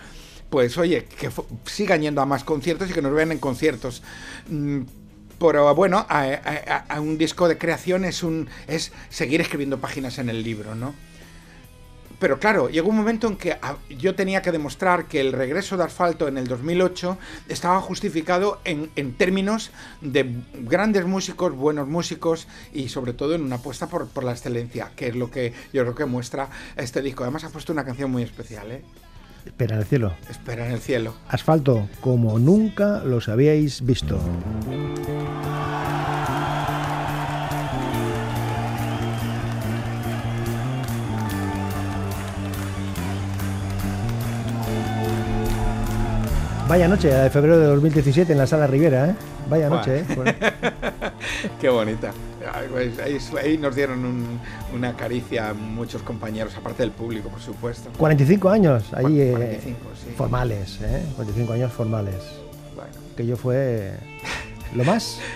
pues 0.51 0.77
oye, 0.77 1.05
que 1.05 1.31
sigan 1.67 2.03
yendo 2.03 2.21
a 2.21 2.27
más 2.27 2.43
conciertos 2.43 2.91
y 2.91 2.93
que 2.93 3.03
nos 3.03 3.13
vean 3.13 3.31
en 3.31 3.39
conciertos. 3.39 4.03
Mm, 4.49 4.81
Pero 5.39 5.75
bueno, 5.75 6.05
a, 6.09 6.23
a- 6.25 6.85
a 6.89 7.01
un 7.01 7.17
disco 7.17 7.49
de 7.49 7.57
creación 7.57 8.05
es, 8.05 8.23
un, 8.23 8.49
es 8.67 8.93
seguir 9.09 9.41
escribiendo 9.41 9.79
páginas 9.79 10.19
en 10.19 10.29
el 10.29 10.43
libro, 10.43 10.75
¿no? 10.75 10.95
Pero 12.21 12.39
claro, 12.39 12.69
llegó 12.69 12.91
un 12.91 12.97
momento 12.97 13.27
en 13.27 13.37
que 13.37 13.53
ah, 13.63 13.77
yo 13.89 14.15
tenía 14.15 14.43
que 14.43 14.53
demostrar 14.53 15.07
que 15.07 15.21
el 15.21 15.33
regreso 15.33 15.79
de 15.79 15.85
asfalto 15.85 16.29
en 16.29 16.37
el 16.37 16.47
2008 16.47 17.17
estaba 17.49 17.81
justificado 17.81 18.61
en, 18.65 18.91
en 18.95 19.15
términos 19.15 19.71
de 20.03 20.31
grandes 20.55 21.07
músicos, 21.07 21.57
buenos 21.57 21.89
músicos 21.89 22.47
y 22.75 22.91
sobre 22.91 23.15
todo 23.15 23.35
en 23.35 23.43
una 23.43 23.57
apuesta 23.57 23.89
por, 23.89 24.07
por 24.09 24.23
la 24.23 24.33
excelencia, 24.33 24.93
que 24.95 25.09
es 25.09 25.17
lo 25.17 25.31
que 25.31 25.55
yo 25.73 25.83
creo 25.83 25.95
que 25.95 26.05
muestra 26.05 26.51
este 26.77 27.01
disco. 27.01 27.25
Además 27.25 27.45
ha 27.45 27.49
puesto 27.49 27.73
una 27.73 27.85
canción 27.85 28.11
muy 28.11 28.23
especial, 28.23 28.71
¿eh? 28.71 28.83
Espera 29.47 29.77
en 29.77 29.81
el 29.81 29.87
cielo. 29.87 30.13
Espera 30.29 30.67
en 30.67 30.73
el 30.73 30.81
cielo. 30.81 31.15
Asfalto, 31.29 31.89
como 32.03 32.39
nunca 32.39 33.03
los 33.03 33.31
habíais 33.31 33.83
visto. 33.83 34.21
Vaya 46.71 46.87
noche, 46.87 47.09
la 47.11 47.25
de 47.25 47.31
febrero 47.31 47.59
de 47.59 47.67
2017 47.67 48.31
en 48.31 48.39
la 48.39 48.47
sala 48.47 48.69
Rivera, 48.69 49.09
¿eh? 49.11 49.15
Vaya 49.49 49.69
Buah. 49.69 49.79
noche, 49.79 49.99
¿eh? 49.99 50.05
Bueno, 50.15 50.33
Qué 51.61 51.69
bonita. 51.69 52.13
Pues, 52.71 52.97
Ahí, 53.01 53.19
ahí 53.43 53.59
nos 53.59 53.75
dieron 53.75 54.05
un- 54.05 54.39
una 54.73 54.95
caricia 54.95 55.53
muchos 55.53 56.01
compañeros, 56.03 56.55
aparte 56.57 56.85
del 56.85 56.93
público, 56.93 57.29
por 57.29 57.41
supuesto. 57.41 57.91
45 57.99 58.49
años, 58.51 58.85
allí 58.95 59.21
eh, 59.21 59.31
45, 59.33 59.79
sí. 59.97 60.15
formales, 60.17 60.79
¿eh? 60.83 61.03
45 61.17 61.53
años 61.55 61.73
formales. 61.73 62.15
Bueno. 62.77 62.91
Que 63.17 63.27
yo 63.27 63.37
fue 63.37 63.95
lo 64.75 64.85
más. 64.85 65.19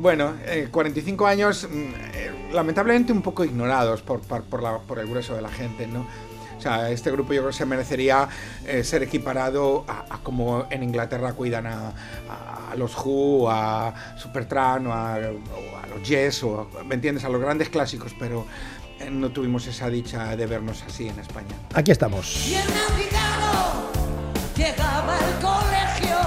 Bueno, 0.00 0.32
eh, 0.46 0.68
45 0.70 1.26
años, 1.26 1.68
mm, 1.70 1.74
eh, 2.14 2.30
lamentablemente 2.54 3.12
un 3.12 3.20
poco 3.20 3.44
ignorados 3.44 4.00
por, 4.00 4.20
por, 4.20 4.42
por 4.44 4.62
la- 4.62 4.78
por 4.78 4.98
el 4.98 5.06
grueso 5.06 5.34
de 5.36 5.42
la 5.42 5.50
gente, 5.50 5.86
¿no? 5.86 6.06
O 6.60 6.62
sea, 6.62 6.90
este 6.90 7.10
grupo 7.10 7.32
yo 7.32 7.40
creo 7.40 7.52
que 7.52 7.56
se 7.56 7.64
merecería 7.64 8.28
eh, 8.66 8.84
ser 8.84 9.02
equiparado 9.02 9.86
a, 9.88 10.04
a 10.10 10.18
como 10.18 10.66
en 10.68 10.82
Inglaterra 10.82 11.32
cuidan 11.32 11.66
a, 11.66 11.88
a- 12.28 12.72
a 12.72 12.74
los 12.76 12.94
Who, 12.96 13.48
a 13.50 13.94
Supertramp, 14.18 14.86
o 14.88 14.92
a, 14.92 15.14
o 15.16 15.76
a 15.82 15.86
los 15.86 16.06
Yes, 16.06 16.44
o, 16.44 16.68
¿me 16.86 16.96
entiendes? 16.96 17.24
A 17.24 17.30
los 17.30 17.40
grandes 17.40 17.70
clásicos, 17.70 18.14
pero 18.18 18.44
eh, 19.00 19.08
no 19.10 19.30
tuvimos 19.30 19.66
esa 19.66 19.88
dicha 19.88 20.36
de 20.36 20.44
vernos 20.46 20.84
así 20.86 21.08
en 21.08 21.18
España. 21.18 21.56
Aquí 21.72 21.90
estamos. 21.92 22.46
Y 22.46 22.54
el 22.56 22.64
navigado 22.68 23.90
llegaba 24.54 25.16
al 25.16 25.40
colegio 25.40 26.18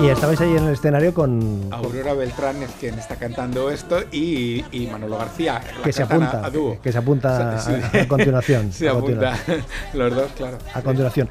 Y 0.00 0.08
estabais 0.08 0.40
ahí 0.40 0.56
en 0.56 0.64
el 0.64 0.74
escenario 0.74 1.12
con, 1.12 1.68
Aurora 1.72 2.14
Beltrán 2.14 2.62
es 2.62 2.70
quien 2.78 2.98
está 2.98 3.16
cantando 3.16 3.70
esto 3.70 4.00
y, 4.12 4.64
y 4.70 4.86
Manolo 4.86 5.18
García. 5.18 5.60
que 5.82 5.92
se 5.92 6.04
apunta, 6.04 6.44
a 6.44 6.50
dúo. 6.50 6.74
que, 6.74 6.78
que 6.80 6.92
se 6.92 6.98
apunta 6.98 7.58
a, 8.02 8.08
continuación. 8.08 8.72
Se 8.72 8.88
a 8.88 8.92
apunta. 8.92 9.32
continuación. 9.32 9.64
Los 9.94 10.14
dos, 10.14 10.32
claro. 10.36 10.58
A 10.72 10.82
continuación. 10.82 11.28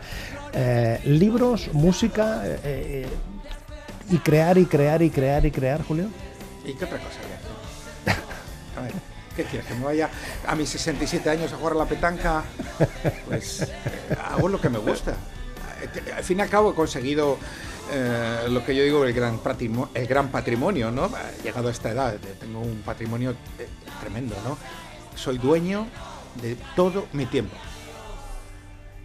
Eh, 0.53 0.99
libros, 1.05 1.69
música 1.73 2.41
eh, 2.45 2.59
eh, 2.63 3.07
y 4.09 4.17
crear 4.17 4.57
y 4.57 4.65
crear 4.65 5.01
y 5.01 5.09
crear 5.09 5.45
y 5.45 5.51
crear, 5.51 5.83
Julio. 5.83 6.07
¿Y 6.65 6.73
qué 6.73 6.85
otra 6.85 6.97
cosa 6.97 7.19
a 8.77 8.81
ver, 8.81 8.91
¿qué 9.35 9.43
quieres? 9.43 9.67
¿Que 9.67 9.73
me 9.73 9.85
vaya 9.85 10.09
a 10.45 10.55
mis 10.55 10.69
67 10.69 11.27
años 11.29 11.51
a 11.51 11.57
jugar 11.57 11.73
a 11.73 11.77
la 11.77 11.85
petanca? 11.85 12.43
Pues 13.27 13.61
eh, 13.61 13.67
hago 14.23 14.49
lo 14.49 14.61
que 14.61 14.69
me 14.69 14.77
gusta. 14.77 15.15
Al 16.15 16.23
fin 16.23 16.39
y 16.39 16.41
al 16.41 16.49
cabo 16.49 16.71
he 16.71 16.75
conseguido 16.75 17.37
eh, 17.91 18.47
lo 18.49 18.65
que 18.65 18.75
yo 18.75 18.83
digo 18.83 19.05
el 19.05 19.13
gran, 19.13 19.39
el 19.93 20.07
gran 20.07 20.29
patrimonio, 20.29 20.91
¿no? 20.91 21.09
Llegado 21.43 21.67
a 21.69 21.71
esta 21.71 21.91
edad, 21.91 22.15
eh, 22.15 22.35
tengo 22.39 22.59
un 22.59 22.81
patrimonio 22.85 23.31
eh, 23.31 23.67
tremendo, 24.01 24.35
¿no? 24.43 24.57
Soy 25.15 25.37
dueño 25.37 25.87
de 26.41 26.55
todo 26.75 27.07
mi 27.13 27.25
tiempo. 27.25 27.55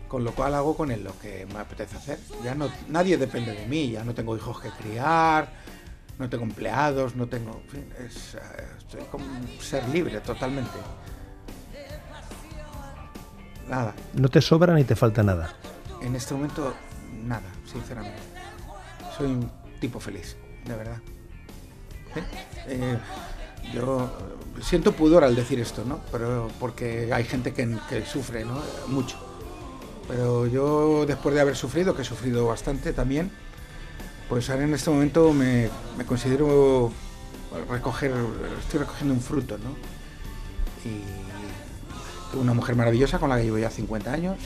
Con 0.08 0.24
lo 0.24 0.32
cual 0.32 0.54
hago 0.54 0.76
con 0.76 0.90
él 0.90 1.04
lo 1.04 1.18
que 1.18 1.46
me 1.46 1.60
apetece 1.60 1.96
hacer. 1.96 2.18
Ya 2.44 2.54
no, 2.54 2.70
nadie 2.88 3.16
depende 3.16 3.52
de 3.52 3.66
mí, 3.66 3.92
ya 3.92 4.04
no 4.04 4.14
tengo 4.14 4.36
hijos 4.36 4.60
que 4.60 4.68
criar, 4.70 5.50
no 6.18 6.28
tengo 6.28 6.44
empleados, 6.44 7.16
no 7.16 7.26
tengo. 7.26 7.62
en 7.64 7.68
fin, 7.68 7.88
es, 7.98 8.34
eh, 8.34 8.40
estoy 8.78 9.02
como 9.10 9.24
un 9.24 9.48
ser 9.60 9.88
libre 9.88 10.20
totalmente. 10.20 10.78
nada. 13.68 13.94
No 14.12 14.28
te 14.28 14.40
sobra 14.40 14.74
ni 14.74 14.84
te 14.84 14.96
falta 14.96 15.22
nada. 15.22 15.54
En 16.02 16.14
este 16.14 16.34
momento, 16.34 16.74
nada, 17.24 17.48
sinceramente. 17.64 18.41
Soy 19.16 19.26
un 19.26 19.50
tipo 19.80 20.00
feliz, 20.00 20.36
de 20.64 20.76
verdad. 20.76 20.98
¿Eh? 22.16 22.22
Eh, 22.68 22.98
yo 23.74 24.10
siento 24.60 24.92
pudor 24.92 25.24
al 25.24 25.34
decir 25.34 25.60
esto, 25.60 25.84
¿no? 25.84 26.00
Pero 26.10 26.50
porque 26.58 27.12
hay 27.12 27.24
gente 27.24 27.52
que, 27.52 28.04
sufre, 28.04 28.44
¿no? 28.44 28.60
Mucho. 28.88 29.16
Pero 30.08 30.46
yo, 30.46 31.06
después 31.06 31.34
de 31.34 31.40
haber 31.40 31.56
sufrido, 31.56 31.94
que 31.94 32.02
he 32.02 32.04
sufrido 32.04 32.46
bastante 32.46 32.92
también, 32.92 33.30
pues 34.28 34.50
ahora 34.50 34.64
en 34.64 34.74
este 34.74 34.90
momento 34.90 35.32
me, 35.32 35.70
considero 36.06 36.92
recoger, 37.68 38.12
estoy 38.60 38.80
recogiendo 38.80 39.14
un 39.14 39.20
fruto, 39.20 39.58
¿no? 39.58 39.70
Y 40.88 42.36
una 42.36 42.54
mujer 42.54 42.76
maravillosa 42.76 43.18
con 43.18 43.28
la 43.28 43.36
que 43.36 43.44
llevo 43.44 43.58
ya 43.58 43.70
50 43.70 44.12
años, 44.12 44.38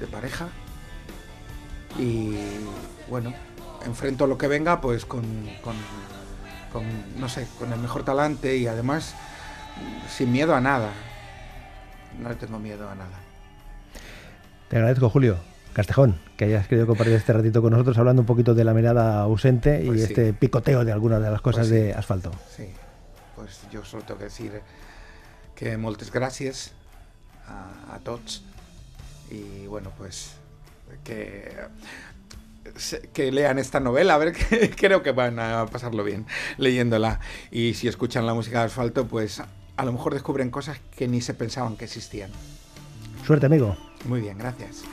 de 0.00 0.06
pareja, 0.06 0.48
y 1.98 2.36
bueno, 3.10 3.32
enfrento 3.84 4.26
lo 4.26 4.38
que 4.38 4.48
venga 4.48 4.80
pues 4.80 5.04
con, 5.04 5.22
con, 5.62 5.74
con, 6.72 6.84
no 7.20 7.28
sé, 7.28 7.46
con 7.58 7.72
el 7.72 7.78
mejor 7.80 8.04
talante 8.04 8.56
y 8.56 8.66
además 8.66 9.14
sin 10.08 10.32
miedo 10.32 10.54
a 10.54 10.60
nada. 10.60 10.90
No 12.20 12.28
le 12.28 12.34
tengo 12.34 12.58
miedo 12.58 12.88
a 12.88 12.94
nada. 12.94 13.18
Te 14.68 14.76
agradezco, 14.76 15.08
Julio. 15.10 15.36
Castejón, 15.72 16.18
que 16.36 16.46
hayas 16.46 16.66
querido 16.66 16.86
compartir 16.88 17.14
este 17.14 17.32
ratito 17.32 17.62
con 17.62 17.70
nosotros 17.70 17.96
hablando 17.98 18.22
un 18.22 18.26
poquito 18.26 18.54
de 18.54 18.64
la 18.64 18.74
mirada 18.74 19.20
ausente 19.20 19.82
Pues 19.86 20.00
y 20.00 20.06
sí. 20.06 20.12
este 20.12 20.32
picoteo 20.32 20.84
de 20.84 20.90
algunas 20.90 21.22
de 21.22 21.30
las 21.30 21.40
cosas 21.40 21.68
Pues 21.68 21.80
sí. 21.80 21.86
de 21.86 21.94
asfalto. 21.94 22.32
Sí, 22.56 22.68
pues 23.36 23.60
jo 23.72 23.84
solo 23.84 24.02
tengo 24.02 24.18
que 24.18 24.24
decir 24.24 24.60
que 25.54 25.76
moltes 25.78 26.10
gràcies 26.12 26.72
a, 27.46 27.94
a 27.94 27.98
tots 28.00 28.42
y 29.30 29.66
bueno, 29.66 29.90
pues 29.96 30.32
que 31.04 31.52
que 33.12 33.32
lean 33.32 33.58
esta 33.58 33.80
novela, 33.80 34.14
a 34.14 34.18
ver, 34.18 34.32
que 34.48 34.70
creo 34.70 35.02
que 35.02 35.12
van 35.12 35.38
a 35.38 35.66
pasarlo 35.66 36.04
bien 36.04 36.26
leyéndola. 36.56 37.20
Y 37.50 37.74
si 37.74 37.88
escuchan 37.88 38.26
la 38.26 38.34
música 38.34 38.60
de 38.60 38.66
asfalto, 38.66 39.06
pues 39.06 39.42
a 39.76 39.84
lo 39.84 39.92
mejor 39.92 40.14
descubren 40.14 40.50
cosas 40.50 40.80
que 40.96 41.08
ni 41.08 41.20
se 41.20 41.34
pensaban 41.34 41.76
que 41.76 41.84
existían. 41.84 42.30
Suerte, 43.26 43.46
amigo. 43.46 43.76
Muy 44.04 44.20
bien, 44.20 44.38
gracias. 44.38 44.84